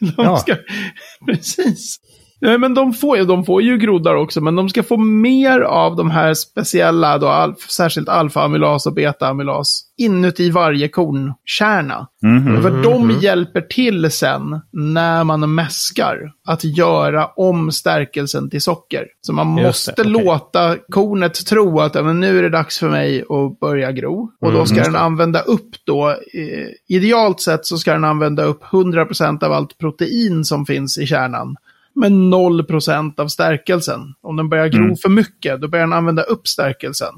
de 0.00 0.12
Ja. 0.16 0.36
ska... 0.36 0.56
Precis. 1.26 2.00
Nej, 2.40 2.58
men 2.58 2.74
de 2.74 2.92
får, 2.92 3.18
ju, 3.18 3.24
de 3.24 3.44
får 3.44 3.62
ju 3.62 3.78
groddar 3.78 4.14
också, 4.14 4.40
men 4.40 4.56
de 4.56 4.68
ska 4.68 4.82
få 4.82 4.96
mer 4.96 5.60
av 5.60 5.96
de 5.96 6.10
här 6.10 6.34
speciella, 6.34 7.18
då, 7.18 7.28
alf, 7.28 7.70
särskilt 7.70 8.08
alfa-amylas 8.08 8.86
och 8.86 8.94
beta-amylas, 8.94 9.82
inuti 9.98 10.50
varje 10.50 10.88
kornkärna. 10.88 12.08
Mhm. 12.22 12.62
För 12.62 12.82
de 12.82 13.10
hjälper 13.20 13.60
till 13.60 14.10
sen, 14.10 14.60
när 14.72 15.24
man 15.24 15.54
mäskar, 15.54 16.32
att 16.46 16.64
göra 16.64 17.26
om 17.26 17.72
stärkelsen 17.72 18.50
till 18.50 18.62
socker. 18.62 19.06
Så 19.20 19.32
man 19.32 19.56
Just 19.56 19.66
måste 19.66 20.02
det, 20.02 20.10
okej. 20.10 20.24
låta 20.24 20.76
kornet 20.88 21.46
tro 21.46 21.80
att 21.80 21.94
men 21.94 22.20
nu 22.20 22.38
är 22.38 22.42
det 22.42 22.48
dags 22.48 22.78
för 22.78 22.88
mig 22.88 23.20
att 23.20 23.60
börja 23.60 23.92
gro. 23.92 24.30
Och 24.40 24.52
då 24.52 24.66
ska 24.66 24.82
den 24.82 24.96
använda 24.96 25.40
upp 25.40 25.70
då, 25.86 26.08
eh, 26.08 26.68
idealt 26.88 27.40
sett 27.40 27.66
så 27.66 27.78
ska 27.78 27.92
den 27.92 28.04
använda 28.04 28.44
upp 28.44 28.62
100% 28.64 29.42
av 29.42 29.52
allt 29.52 29.78
protein 29.78 30.44
som 30.44 30.66
finns 30.66 30.98
i 30.98 31.06
kärnan. 31.06 31.56
Men 31.94 32.34
0% 32.34 33.20
av 33.20 33.28
stärkelsen. 33.28 34.00
Om 34.22 34.36
den 34.36 34.48
börjar 34.48 34.68
gro 34.68 34.96
för 34.96 35.08
mycket, 35.08 35.60
då 35.60 35.68
börjar 35.68 35.86
den 35.86 35.92
använda 35.92 36.22
upp 36.22 36.48
stärkelsen. 36.48 37.14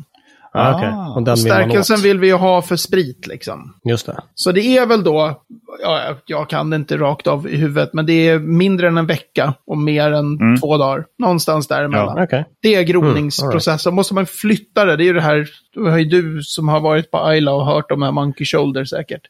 Ah, 0.55 0.75
okej. 0.77 0.89
Ah. 0.89 1.15
Och 1.15 1.23
den 1.23 1.35
vill 1.35 1.49
man 1.49 1.57
Stärkelsen 1.61 1.97
åt. 1.97 2.05
vill 2.05 2.19
vi 2.19 2.27
ju 2.27 2.35
ha 2.35 2.63
för 2.63 2.77
sprit 2.77 3.27
liksom. 3.27 3.75
Just 3.85 4.07
det. 4.07 4.21
Så 4.35 4.53
det 4.53 4.61
är 4.79 4.87
väl 4.87 5.05
då, 5.05 5.41
ja, 5.83 6.01
jag 6.27 6.49
kan 6.49 6.71
det 6.71 6.77
inte 6.77 6.97
rakt 6.97 7.27
av 7.27 7.49
i 7.49 7.57
huvudet, 7.57 7.91
men 7.93 8.07
det 8.07 8.29
är 8.29 8.39
mindre 8.39 8.89
än 8.89 8.99
en 8.99 9.07
vecka 9.07 9.55
och 9.67 9.79
mer 9.79 10.13
än 10.13 10.37
Mm. 10.41 10.61
två 10.61 10.77
dagar. 10.77 11.05
Någonstans 11.19 11.67
däremellan. 11.69 12.23
Okej. 12.23 12.45
Det 12.63 12.75
är 12.75 12.81
Mm, 12.83 12.93
groningsprocessen. 12.93 13.95
Måste 13.95 14.15
man 14.15 14.27
flytta 14.27 14.85
det, 14.85 14.97
det 14.97 15.03
är 15.05 15.07
ju 15.07 15.13
det 15.13 15.21
här, 15.21 15.49
det 15.75 15.91
har 15.91 15.99
ju 15.99 16.05
du 16.05 16.43
som 16.43 16.69
har 16.69 16.81
varit 16.81 17.11
på 17.11 17.19
Ayla 17.19 17.53
och 17.53 17.67
hört 17.67 17.91
om 17.93 18.03
här 18.03 18.13
Monkey 18.13 18.47
Shoulder 18.47 18.85
säkert. 18.85 19.23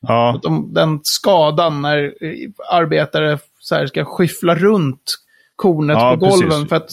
Ja, 0.00 0.40
De, 0.42 0.74
den 0.74 1.00
skadan 1.02 1.82
när 1.82 2.04
eh, 2.04 2.32
arbetare 2.72 3.38
så 3.60 3.74
här 3.74 3.86
ska 3.86 4.04
skyffla 4.04 4.54
runt 4.54 5.02
kornet 5.56 5.96
Ja, 5.96 6.10
på 6.10 6.16
golven 6.26 6.48
precis. 6.50 6.68
för 6.68 6.76
att 6.76 6.90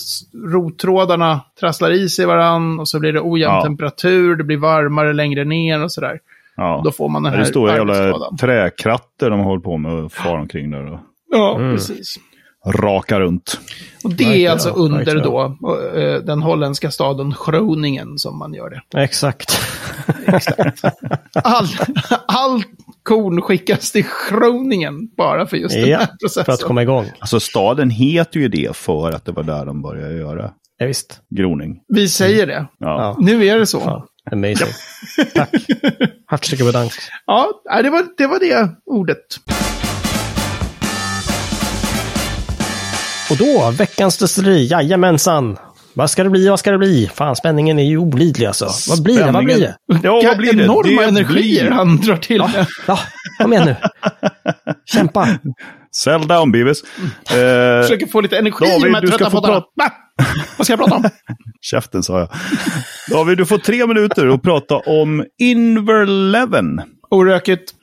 rottrådarna 0.53 1.41
trasslar 1.59 1.91
i 1.91 2.09
sig 2.09 2.25
varann 2.25 2.79
och 2.79 2.87
så 2.89 2.99
blir 2.99 3.13
det 3.13 3.21
ojämn 3.21 3.53
Ja. 3.55 3.63
temperatur, 3.63 4.35
det 4.35 4.43
blir 4.43 4.57
varmare 4.57 5.13
längre 5.13 5.43
ner 5.45 5.83
och 5.83 5.91
sådär. 5.91 6.19
ja. 6.55 6.81
Då 6.85 6.91
får 6.91 7.09
man 7.09 7.23
den 7.23 7.31
här 7.33 7.39
det 7.39 7.45
står 7.45 7.69
jävla 7.69 7.93
arbetsskadan. 7.93 8.37
träkratter 8.37 9.29
de 9.29 9.39
håller 9.39 9.61
på 9.61 9.77
med 9.77 9.91
och 9.93 10.11
far 10.11 10.37
omkring 10.37 10.71
där 10.71 10.93
och 10.93 10.99
Ja, 11.31 11.55
Mm. 11.57 11.75
precis. 11.75 12.15
raka 12.65 13.19
runt. 13.19 13.59
Och 14.03 14.13
det 14.13 14.23
är 14.23 14.27
Verkligen, 14.27 14.51
alltså 14.51 14.69
under 14.69 14.97
verkligen. 14.97 15.23
då 15.23 15.57
eh, 15.95 16.19
den 16.19 16.41
holländska 16.41 16.91
staden 16.91 17.33
Groningen 17.45 18.17
som 18.17 18.37
man 18.39 18.53
gör 18.53 18.69
det. 18.91 19.03
Exakt. 19.03 19.57
All, 21.43 21.67
all 22.27 22.63
korn 23.07 23.41
skickas 23.41 23.91
till 23.91 24.05
Groningen 24.29 25.07
bara 25.17 25.47
för 25.47 25.57
just 25.57 25.75
den 25.75 25.89
ja, 25.89 25.97
här 25.97 26.05
för 26.05 26.13
att 26.13 26.19
processen. 26.19 26.67
komma 26.67 26.81
igång. 26.81 27.05
Alltså 27.19 27.39
staden 27.39 27.89
heter 27.89 28.39
ju 28.39 28.47
det 28.47 28.75
för 28.75 29.11
att 29.11 29.25
det 29.25 29.31
var 29.31 29.43
där 29.43 29.65
de 29.65 29.81
började 29.81 30.13
göra 30.13 30.51
Ja, 30.77 30.85
visst. 30.85 31.21
groning. 31.29 31.79
Vi 31.87 32.09
säger 32.09 32.47
det. 32.47 32.67
Ja. 32.79 32.87
Ja. 32.87 33.15
Nu 33.19 33.45
är 33.45 33.59
det 33.59 33.65
så. 33.67 33.79
Fan. 33.79 34.01
Amazing. 34.31 34.67
Tack. 35.35 35.49
Hartstikke 36.25 36.63
bedankt. 36.63 36.95
Ja, 37.25 37.47
nej, 37.71 37.83
det 37.83 37.89
var, 37.89 38.05
det 38.17 38.27
var 38.27 38.39
det 38.39 38.69
ordet. 38.85 39.17
Och 43.31 43.37
då, 43.37 43.71
veckans 43.77 44.17
destilleri. 44.17 44.67
Jajamensan. 44.67 45.57
Vad 45.97 46.09
ska 46.09 46.23
det 46.23 46.29
bli? 46.29 46.49
Vad 46.49 46.59
ska 46.59 46.71
det 46.71 46.77
bli? 46.77 47.09
Fan, 47.13 47.35
spänningen 47.35 47.79
är 47.79 47.83
ju 47.83 47.97
olidlig 47.97 48.45
alltså. 48.47 48.69
Vad 48.89 49.03
blir 49.03 49.25
det? 49.25 49.31
Vad 49.31 49.45
blir 49.45 49.59
det? 49.59 49.75
Ja, 50.03 50.21
vad 50.25 50.37
blir 50.37 50.53
det? 50.53 50.63
enorma 50.63 51.01
det 51.01 51.07
energier 51.07 51.63
blir... 51.63 51.71
han 51.71 51.97
drar 51.97 52.17
till 52.17 52.41
med. 52.41 52.65
Ja, 52.87 52.99
kom 53.41 53.53
igen 53.53 53.65
nu. 53.65 53.75
Kämpa. 54.85 55.27
Sell 55.95 56.27
down, 56.27 56.51
Beavis. 56.51 56.83
Eh, 56.83 57.81
Försöker 57.81 58.07
få 58.07 58.21
lite 58.21 58.37
energi 58.37 58.65
David, 58.65 58.91
med 58.91 59.01
du 59.01 59.07
ska 59.07 59.17
trötta. 59.17 59.51
Va? 59.51 59.91
Vad 60.57 60.67
ska 60.67 60.73
jag 60.73 60.79
prata 60.79 60.95
om? 60.95 61.03
käften 61.61 62.03
sa 62.03 62.19
jag. 62.19 62.29
David, 63.09 63.37
du 63.37 63.45
får 63.45 63.57
tre 63.57 63.87
minuter 63.87 64.27
att 64.27 64.41
prata 64.41 64.75
om 64.75 65.25
Inverleven. 65.39 66.81
Orökigt. 67.09 67.73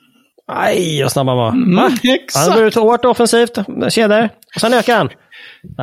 Aj, 0.47 1.01
vad 1.03 1.11
snabb 1.11 1.27
han 1.27 1.37
var. 1.37 1.49
Mm, 1.49 1.75
Va? 1.75 1.81
Han 1.81 1.97
exakt. 2.03 2.55
går 2.55 2.65
ut 2.65 2.75
hårt 2.75 3.05
offensivt. 3.05 3.57
Kedjor. 3.89 4.29
Och 4.55 4.61
sen 4.61 4.73
ökar 4.73 4.97
han. 4.97 5.09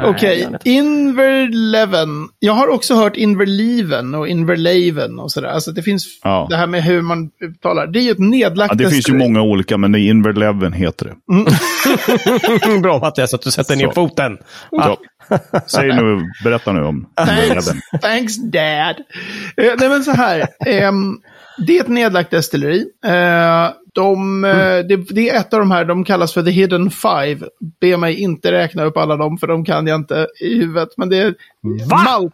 Okej, 0.05 0.43
han 0.45 0.55
inte. 0.55 0.71
Inverleven. 0.71 2.09
Jag 2.39 2.53
har 2.53 2.69
också 2.69 2.95
hört 2.95 3.17
Inverleven 3.17 4.15
och 4.15 4.29
Inverleven 4.29 5.19
och 5.19 5.33
sådär. 5.33 5.49
Alltså 5.49 5.73
det 5.73 5.83
finns 5.83 6.05
Ja. 6.25 6.47
det 6.51 6.57
här 6.57 6.67
med 6.67 6.83
hur 6.83 7.03
man 7.03 7.31
uttalar. 7.45 7.87
Det 7.87 7.99
är 7.99 8.03
ju 8.03 8.11
ett 8.11 8.19
nedlagt 8.19 8.73
Ja, 8.73 8.85
det 8.85 8.91
finns 8.91 9.09
ju 9.09 9.15
många 9.15 9.43
olika, 9.43 9.77
men 9.79 9.95
Inverleven 9.95 10.73
heter 10.73 11.07
det. 11.07 12.81
Bra 12.83 12.99
Mattias 12.99 13.35
att 13.35 13.43
du 13.43 13.51
sätter 13.51 13.77
ner 13.77 13.87
Så. 13.87 13.93
foten. 13.93 14.39
Ja. 14.71 14.97
Säg 15.67 15.89
nu, 15.89 16.21
berätta 16.45 16.73
nu 16.73 16.83
om 16.83 17.07
Thanks, 17.17 17.33
Inverleven. 17.43 17.81
thanks 18.03 18.37
dad. 18.37 18.97
Eh, 19.57 19.73
nej 19.79 19.89
men 19.89 20.05
så 20.05 20.11
här. 20.13 20.47
ehm, 20.67 21.17
det 21.67 21.77
är 21.77 21.81
ett 21.81 21.89
nedlagt 21.89 22.31
destilleri. 22.31 22.85
Eh, 23.05 23.71
de, 23.93 24.45
eh, 24.45 24.79
det, 24.89 24.97
det 24.97 25.31
är 25.31 25.41
ett 25.41 25.53
av 25.55 25.61
de 25.61 25.71
här, 25.71 25.85
de 25.85 26.05
kallas 26.05 26.33
för 26.33 26.43
The 26.43 26.51
Hidden 26.51 26.91
Five. 26.91 27.47
Be 27.81 27.97
mig 27.97 28.21
inte 28.21 28.53
räkna 28.53 28.85
upp 28.85 28.97
alla 28.97 29.17
dem, 29.17 29.39
för 29.39 29.47
de 29.47 29.65
kan 29.65 29.87
jag 29.87 30.01
inte 30.01 30.27
i 30.41 30.55
huvudet. 30.59 30.89
Men 30.97 31.09
det 31.09 31.17
är 31.17 31.35
malt, 32.05 32.33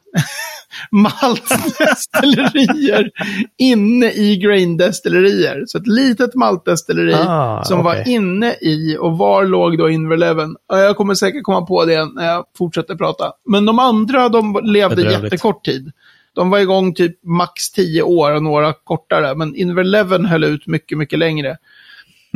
maltdestillerier 0.90 3.10
inne 3.58 4.12
i 4.12 4.36
graindestillerier. 4.36 5.62
Så 5.66 5.78
ett 5.78 5.86
litet 5.86 6.34
maltdestilleri 6.34 7.14
Ah, 7.26 7.64
som 7.64 7.84
var 7.84 8.00
okej. 8.00 8.12
inne 8.14 8.52
i, 8.60 8.96
och 9.00 9.18
var 9.18 9.44
låg 9.44 9.78
då 9.78 9.90
Inverleven? 9.90 10.56
Ja, 10.68 10.78
Jag 10.78 10.96
kommer 10.96 11.14
säkert 11.14 11.42
komma 11.42 11.62
på 11.66 11.84
det 11.84 12.04
när 12.14 12.26
jag 12.26 12.44
fortsätter 12.58 12.94
prata. 12.94 13.32
Men 13.50 13.64
de 13.66 13.78
andra, 13.78 14.28
de 14.28 14.60
levde 14.62 15.02
jättekort 15.22 15.64
tid. 15.64 15.92
De 16.38 16.50
var 16.50 16.58
igång 16.58 16.94
typ 16.94 17.24
max 17.24 17.70
10 17.70 18.02
år 18.02 18.34
och 18.34 18.42
några 18.42 18.72
kortare. 18.72 19.34
Men 19.34 19.56
Inverleven 19.56 20.24
höll 20.24 20.44
ut 20.44 20.66
mycket, 20.66 20.98
mycket 20.98 21.18
längre. 21.18 21.56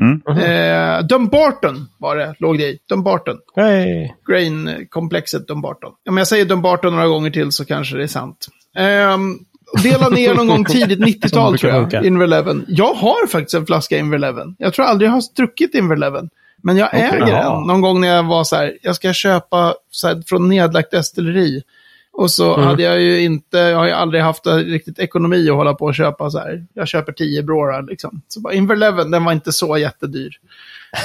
Mm. 0.01 0.23
Eh, 0.27 1.07
Dumbarton 1.07 1.89
var 1.99 2.17
det, 2.17 2.35
låg 2.39 2.59
det 2.59 2.65
i. 2.65 2.79
Dumbarton. 2.89 3.37
Hej. 3.57 4.17
Grain-komplexet 4.29 5.47
Dumbarton. 5.49 5.93
Om 6.09 6.17
jag 6.17 6.27
säger 6.29 6.45
Dumbarton 6.45 6.93
några 6.93 7.09
gånger 7.09 7.31
till 7.31 7.53
så 7.53 7.65
kanske 7.65 7.97
det 7.97 8.03
är 8.03 8.07
sant. 8.07 8.47
Ehm, 8.77 9.39
dela 9.83 10.09
ner 10.09 10.35
någon 10.35 10.49
gång 10.49 10.65
tidigt 10.65 10.99
90-tal 11.25 11.53
brukar 11.53 11.71
tror 11.71 11.89
jag. 11.93 12.05
Inverleven. 12.07 12.65
Jag 12.69 12.95
har 12.95 13.27
faktiskt 13.27 13.55
en 13.55 13.67
flaska 13.67 13.99
Inverleven. 13.99 14.57
Jag 14.59 14.75
tror 14.75 14.85
aldrig 14.85 15.09
jag 15.09 15.15
har 15.15 15.23
druckit 15.37 15.75
Inverleven. 15.75 16.31
Men 16.63 16.77
jag 16.77 16.95
äger 16.95 17.29
Jaha. 17.29 17.59
den. 17.59 17.67
Någon 17.67 17.81
gång 17.81 18.01
när 18.01 18.09
jag 18.09 18.23
var 18.23 18.45
så 18.45 18.57
här, 18.57 18.79
jag 18.83 18.97
ska 18.97 19.13
köpa 19.13 19.75
så 19.91 20.09
här, 20.09 20.23
från 20.27 20.49
nedlagt 20.49 20.91
destilleri. 20.91 21.63
Och 22.13 22.31
så 22.31 22.55
Mm. 22.55 22.67
hade 22.67 22.83
jag 22.83 23.01
ju 23.01 23.23
inte, 23.23 23.59
jag 23.59 23.79
har 23.79 23.87
ju 23.87 23.93
aldrig 23.93 24.23
haft 24.23 24.47
riktigt 24.47 24.99
ekonomi 24.99 25.51
att 25.51 25.57
hålla 25.57 25.75
på 25.75 25.85
och 25.85 25.95
köpa 25.95 26.31
så 26.31 26.39
här. 26.39 26.67
Jag 26.75 26.89
köper 26.89 27.13
10 27.13 27.43
brårar 27.43 27.83
liksom. 27.83 28.23
Så 28.29 28.41
bara 28.41 28.53
Inverleven, 28.55 29.11
den 29.11 29.25
var 29.25 29.33
inte 29.33 29.53
så 29.53 29.77
jättedyr. 29.79 30.31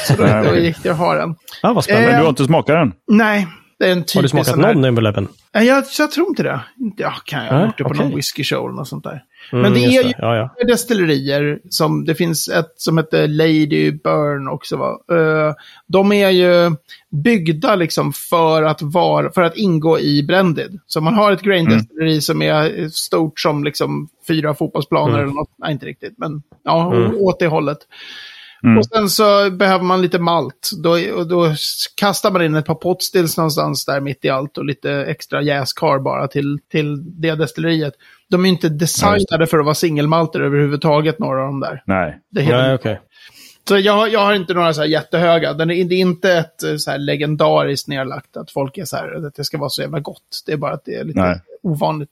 Så 0.08 0.14
då, 0.14 0.24
då 0.50 0.58
gick 0.58 0.84
det 0.84 0.90
att 0.90 0.98
ha 0.98 1.16
den. 1.16 1.36
Ja, 1.62 1.74
vad 1.74 1.84
spännande. 1.84 2.10
Eh, 2.12 2.18
du 2.18 2.22
har 2.24 2.30
inte 2.30 2.46
smakat 2.46 2.76
den? 2.76 2.94
Nej, 3.08 3.48
en 3.84 3.98
typisk 4.04 4.16
har 4.16 4.22
du 4.22 4.30
smakat 4.30 4.56
här- 4.66 4.74
någon 4.74 4.86
Inverleven? 4.86 5.28
Nej, 5.54 5.68
jag, 5.68 5.84
jag 6.00 6.12
tror 6.12 6.28
inte 6.28 6.44
det. 6.44 6.60
Ja, 6.98 7.14
kan 7.26 7.46
jag 7.46 7.54
ha 7.54 7.66
gjort 7.66 7.78
det 7.78 7.84
på 7.84 7.90
okej. 7.90 8.06
någon 8.06 8.16
whisky 8.16 8.44
show 8.44 8.66
eller 8.66 8.76
något 8.76 8.88
sånt 8.88 9.04
där. 9.04 9.24
Mm, 9.52 9.62
Men 9.62 9.74
det 9.74 9.80
just 9.80 9.98
är 10.00 10.08
ju 10.08 10.14
Ja, 10.18 10.36
ja. 10.58 10.66
destillerier 10.68 11.60
som, 11.70 12.06
det 12.06 12.16
finns 12.16 12.48
ett 12.50 12.74
som 12.78 12.98
heter 12.98 13.28
Lady 13.28 13.92
Burn 13.92 14.48
också 14.48 14.78
va. 14.78 14.98
De 15.88 16.12
är 16.12 16.30
ju 16.30 16.72
byggda 17.10 17.76
liksom 17.76 18.14
för 18.14 18.64
att, 18.64 18.82
vara, 18.82 19.32
för 19.32 19.42
att 19.42 19.58
ingå 19.58 20.00
i 20.00 20.24
Branded. 20.24 20.80
Så 20.88 21.02
man 21.02 21.14
har 21.14 21.32
ett 21.32 21.42
grain-destilleri 21.42 22.22
som 22.22 22.42
är 22.42 22.90
stort 22.90 23.40
som 23.40 23.64
liksom 23.64 24.10
fyra 24.28 24.54
fotbollsplaner 24.54 25.14
Mm. 25.14 25.24
eller 25.24 25.34
något. 25.36 25.52
Nej, 25.58 25.72
inte 25.72 25.86
riktigt, 25.86 26.14
men 26.18 26.42
ja, 26.64 26.94
Mm. 26.94 27.18
åt 27.18 27.40
det 27.40 27.48
hållet. 27.48 27.78
Mm. 28.64 28.78
Och 28.78 28.86
sen 28.86 29.10
så 29.10 29.50
behöver 29.52 29.84
man 29.84 30.02
lite 30.02 30.20
malt. 30.20 30.70
Då, 30.84 30.92
och 31.16 31.28
då 31.28 31.54
kastar 31.96 32.32
man 32.32 32.42
in 32.42 32.56
ett 32.56 32.66
par 32.66 32.76
potstills 32.76 33.38
någonstans 33.38 33.86
där 33.86 34.00
mitt 34.00 34.26
i 34.26 34.30
allt 34.30 34.58
och 34.58 34.66
lite 34.66 34.92
extra 34.92 35.42
jäskar 35.42 36.00
bara 36.00 36.28
till, 36.28 36.60
till 36.72 37.22
det 37.22 37.36
destilleriet. 37.36 37.94
De 38.30 38.46
är 38.46 38.50
inte 38.50 38.70
designade 38.70 39.48
för 39.48 39.60
att 39.60 39.66
vara 39.66 39.76
singelmalter 39.76 40.40
överhuvudtaget, 40.40 41.20
några 41.20 41.42
av 41.42 41.48
de 41.48 41.60
där. 41.60 41.84
Nej. 41.86 42.20
Det 42.32 42.42
heter, 42.42 42.58
Nej, 42.58 42.76
okej. 42.76 43.02
Så 43.68 43.78
jag, 43.78 44.10
jag 44.10 44.20
har 44.20 44.34
inte 44.34 44.54
några 44.54 44.74
så 44.74 44.82
här 44.82 44.88
jättehöga. 44.88 45.54
Den 45.54 45.72
är, 45.72 45.86
det 45.86 45.96
är 45.96 46.00
inte 46.00 46.34
ett 46.34 46.82
så 46.82 46.92
här 46.92 46.98
legendariskt 46.98 47.88
nedlagt 47.88 48.38
att 48.38 48.52
folk 48.52 48.78
är 48.78 48.86
så 48.86 48.96
här, 48.96 49.26
att 49.28 49.36
det 49.36 49.44
ska 49.44 49.58
vara 49.58 49.70
så 49.70 49.82
jävla 49.82 50.00
gott. 50.00 50.44
Det 50.46 50.52
är 50.52 50.58
bara 50.58 50.74
att 50.74 50.86
det 50.86 50.96
är 50.96 51.04
lite 51.04 51.20
Nej. 51.20 51.42
Ovanligt. 51.68 52.10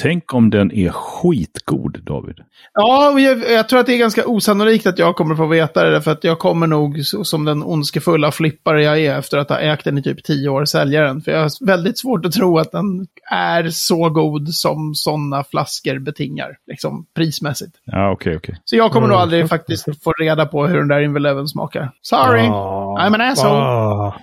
Tänk 0.00 0.34
om 0.34 0.50
den 0.50 0.72
är 0.72 0.90
skitgod, 0.90 1.98
David. 2.02 2.36
Ja, 2.74 3.18
jag, 3.20 3.50
jag 3.50 3.68
tror 3.68 3.80
att 3.80 3.86
det 3.86 3.94
är 3.94 3.98
ganska 3.98 4.26
osannolikt 4.26 4.86
att 4.86 4.98
jag 4.98 5.16
kommer 5.16 5.34
få 5.34 5.46
veta 5.46 5.84
det. 5.84 6.02
För 6.02 6.10
att 6.12 6.24
jag 6.24 6.38
kommer 6.38 6.66
nog, 6.66 7.00
som 7.04 7.44
den 7.44 7.62
ondskefulla 7.62 8.30
flippare 8.32 8.82
jag 8.82 8.98
är, 9.00 9.18
efter 9.18 9.38
att 9.38 9.48
ha 9.48 9.58
ägt 9.58 9.84
den 9.84 9.98
i 9.98 10.02
typ 10.02 10.24
tio 10.24 10.48
år, 10.48 10.64
sälja 10.64 11.02
den. 11.02 11.20
För 11.20 11.32
jag 11.32 11.40
har 11.42 11.66
väldigt 11.66 11.98
svårt 11.98 12.26
att 12.26 12.32
tro 12.32 12.58
att 12.58 12.72
den 12.72 13.06
är 13.30 13.68
så 13.70 14.08
god 14.10 14.48
som 14.48 14.94
sådana 14.94 15.44
flaskor 15.44 15.98
betingar, 15.98 16.56
liksom 16.66 17.06
prismässigt. 17.14 17.72
Ja, 17.84 18.10
okej, 18.10 18.36
okej. 18.36 18.60
Så 18.64 18.76
jag 18.76 18.92
kommer 18.92 19.08
nog 19.08 19.14
Mm. 19.14 19.22
aldrig 19.22 19.48
faktiskt 19.48 19.84
få 20.04 20.12
reda 20.12 20.46
på 20.46 20.66
hur 20.66 20.78
den 20.78 20.88
där 20.88 21.00
Inverleven 21.00 21.48
smakar. 21.48 21.90
Sorry! 22.02 22.46
Ah. 22.48 22.98
I'm 23.00 23.14
an 23.14 23.20
asshole. 23.20 23.54
Ah. 23.60 24.14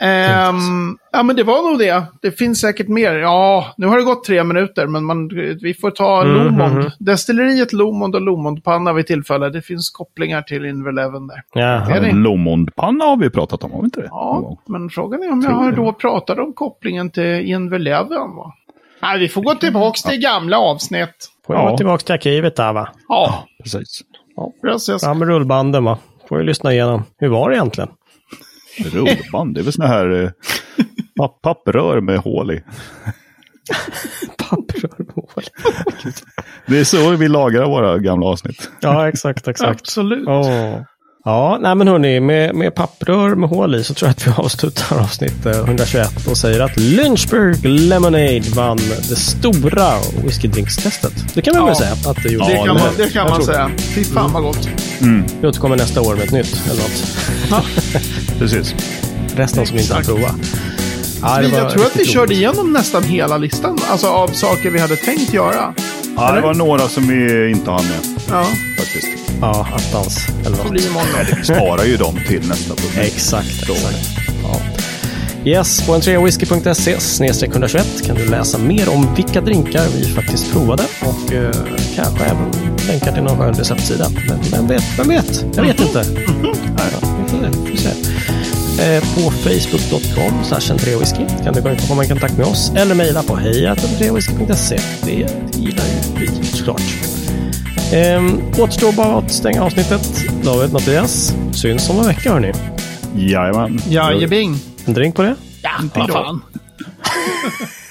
Ehm, 0.00 0.98
ja, 1.12 1.22
men 1.22 1.36
det 1.36 1.42
var 1.42 1.70
nog 1.70 1.78
det. 1.78 2.02
Det 2.22 2.30
finns 2.32 2.60
säkert 2.60 2.88
mer. 2.88 3.14
Ja, 3.14 3.66
nu 3.76 3.86
har 3.86 3.96
det 3.98 4.02
gått 4.04 4.24
tre 4.24 4.44
minuter, 4.44 4.86
men 4.86 5.04
man, 5.04 5.28
vi 5.62 5.74
får 5.80 5.90
ta 5.90 6.22
Mm, 6.22 6.34
Lomond. 6.44 6.74
mhm. 6.74 6.90
Destilleriet 6.98 7.72
Lomond 7.72 8.14
och 8.14 8.20
Lomondpanna 8.20 8.92
vid 8.92 9.06
tillfälle. 9.06 9.48
Det 9.50 9.62
finns 9.62 9.90
kopplingar 9.90 10.42
till 10.42 10.64
Inverleven 10.64 11.26
där. 11.26 12.12
Lomondpanna 12.12 13.04
har 13.04 13.16
vi 13.16 13.30
pratat 13.30 13.64
om, 13.64 13.72
har 13.72 13.78
vi 13.80 13.84
inte 13.84 14.00
det? 14.00 14.08
Ja, 14.10 14.56
men 14.66 14.90
frågan 14.90 15.22
är 15.22 15.32
om 15.32 15.42
jag 15.42 15.50
har 15.50 15.72
då 15.72 15.92
pratat 15.92 16.38
om 16.38 16.52
kopplingen 16.52 17.10
till 17.10 17.40
Inverleven. 17.50 18.36
Va? 18.36 18.52
Nej, 19.02 19.18
vi 19.18 19.28
får 19.28 19.42
gå 19.42 19.54
tillbaka 19.54 20.08
till 20.10 20.20
gamla 20.20 20.58
avsnitt. 20.58 21.30
Får 21.46 21.56
jag 21.56 21.64
Ja. 21.64 21.70
gå 21.70 21.76
tillbaka 21.76 22.02
till 22.04 22.14
arkivet 22.14 22.56
där 22.56 22.72
va? 22.72 22.88
Ja, 23.08 23.44
Precis. 23.62 24.00
precis. 24.62 25.04
Fram 25.04 25.18
med 25.18 25.28
rullbanden 25.28 25.84
va? 25.84 25.98
Får 26.28 26.38
ju 26.38 26.44
lyssna 26.44 26.72
igenom. 26.72 27.02
Hur 27.18 27.28
var 27.28 27.50
det 27.50 27.56
egentligen? 27.56 27.90
Rullband, 28.84 29.54
det 29.54 29.60
är 29.60 29.62
väl 29.64 29.72
såna 29.72 29.88
här 29.88 30.22
eh, 30.24 30.30
papp- 31.20 31.40
papprör 31.42 32.00
med 32.00 32.18
hål 32.18 32.50
i. 32.52 32.60
Papprör 34.38 34.90
med 34.98 35.08
hål. 35.14 35.44
Det 36.66 36.78
är 36.78 36.84
så 36.84 37.10
vi 37.10 37.28
lagrar 37.28 37.66
våra 37.66 37.98
gamla 37.98 38.26
avsnitt. 38.26 38.70
Ja, 38.80 39.08
exakt, 39.08 39.48
exakt. 39.48 39.80
Absolut. 39.80 40.28
Åh. 40.28 40.80
Ja, 41.24 41.58
nej 41.60 41.74
men 41.74 41.88
hörni, 41.88 42.20
med, 42.20 42.54
med 42.54 42.74
papprör 42.74 43.34
med 43.34 43.48
hål 43.48 43.74
i 43.74 43.84
så 43.84 43.94
tror 43.94 44.06
jag 44.08 44.10
att 44.12 44.26
vi 44.26 44.30
avslutar 44.44 44.98
avsnitt 45.00 45.46
eh, 45.46 45.52
121 45.58 46.26
och 46.30 46.36
säger 46.36 46.60
att 46.60 46.76
Lynchburg 46.76 47.64
Lemonade 47.64 48.40
vann 48.54 48.76
det 49.08 49.16
stora 49.16 49.88
whiskydrinkstestet. 50.24 51.34
Det 51.34 51.42
kan 51.42 51.52
man 51.54 51.62
Ja. 51.62 51.66
väl 51.66 51.76
säga 51.76 51.92
att 52.10 52.22
det 52.22 52.28
gjorde. 52.32 52.46
Det 52.46 52.52
Ja, 52.52 52.64
kan 52.64 52.76
det- 52.76 52.82
man, 52.82 52.92
det 52.96 53.12
kan 53.12 53.30
man 53.30 53.42
säga. 53.42 53.70
Fy 53.94 54.04
fan 54.04 54.32
vad 54.32 54.42
gott. 54.42 54.68
Vi 55.40 55.48
återkommer 55.48 55.76
nästa 55.76 56.00
år 56.00 56.14
med 56.14 56.24
ett 56.24 56.32
nytt 56.32 56.62
eller 56.70 56.82
något. 56.82 57.16
Precis. 58.38 58.74
Resten 59.36 59.66
som 59.66 59.76
vi 59.76 59.82
inte 59.82 59.94
har 59.94 60.02
provat. 60.02 60.34
Ja, 61.22 61.28
var 61.28 61.42
jag 61.42 61.50
tror 61.52 61.66
att 61.66 61.76
vi 61.76 61.84
riktigt 61.84 62.08
körde 62.08 62.26
roligt. 62.26 62.38
igenom 62.38 62.72
nästan 62.72 63.02
hela 63.04 63.38
listan. 63.38 63.78
Alltså 63.90 64.06
av 64.06 64.28
saker 64.28 64.70
vi 64.70 64.78
hade 64.80 64.96
tänkt 64.96 65.32
göra. 65.34 65.74
Ja, 66.16 66.32
det 66.32 66.40
var 66.40 66.54
några 66.54 66.88
som 66.88 67.08
vi 67.08 67.50
inte 67.50 67.70
hann 67.70 67.84
med 67.84 68.00
Ja, 68.30 68.46
faktiskt. 68.78 69.08
Ja, 69.40 69.68
attans. 69.72 70.18
Eller 70.46 70.56
det 70.56 70.62
något. 70.62 70.70
blir 70.70 70.86
imorgon. 70.86 71.08
Vi 71.38 71.44
sparar 71.44 71.84
ju 71.84 71.96
dem 71.96 72.18
till 72.28 72.48
nästa 72.48 72.74
program. 72.74 72.98
Exakt, 73.06 73.62
exakt. 73.62 73.98
Ja. 74.42 74.60
Yes, 75.50 75.86
på 75.86 75.94
entreawhisky.se 75.94 77.00
snedstreck 77.00 77.50
121 77.50 77.86
kan 78.06 78.16
du 78.16 78.24
läsa 78.28 78.58
mer 78.58 78.88
om 78.88 79.14
vilka 79.14 79.40
drinkar 79.40 79.84
vi 79.96 80.04
faktiskt 80.04 80.52
provade 80.52 80.82
och 81.00 81.32
eh, 81.32 81.50
kanske 81.96 82.24
även 82.24 82.75
länkar 82.86 83.12
till 83.12 83.22
någon 83.22 83.38
skön 83.38 83.54
receptsida. 83.54 84.08
Men 84.28 84.38
vem 84.50 84.66
vet? 84.66 84.98
Vem 84.98 85.08
vet? 85.08 85.44
Jag 85.54 85.62
vet 85.62 85.80
inte. 85.80 86.04
Se. 87.76 87.88
Eh, 88.82 89.00
på 89.14 89.30
facebook.com 89.30 90.44
slash 90.44 90.72
entreawhisky 90.72 91.26
kan 91.44 91.54
du 91.54 91.62
gå 91.62 91.68
in 91.68 91.76
och 91.76 91.88
komma 91.88 92.04
i 92.04 92.08
kontakt 92.08 92.38
med 92.38 92.46
oss 92.46 92.72
eller 92.76 92.94
mejla 92.94 93.22
på 93.22 93.36
hejatentreawhisky.se. 93.36 94.78
Det 95.04 95.12
gillar 95.58 95.84
ju 95.84 96.20
vi 96.20 96.46
såklart. 96.46 96.82
Ehm, 97.92 98.40
återstår 98.58 98.92
bara 98.92 99.18
att 99.18 99.32
stänga 99.32 99.62
avsnittet. 99.64 100.24
David, 100.44 100.72
Mattias, 100.72 101.34
syns 101.52 101.90
om 101.90 101.98
en 101.98 102.06
vecka 102.06 102.32
hörni. 102.32 102.52
Jajamän. 103.16 103.80
Jajebing. 103.88 104.58
En 104.84 104.94
drink 104.94 105.14
på 105.14 105.22
det? 105.22 105.34
Ja, 105.62 105.70
fall. 105.94 106.10
fan. 106.12 106.42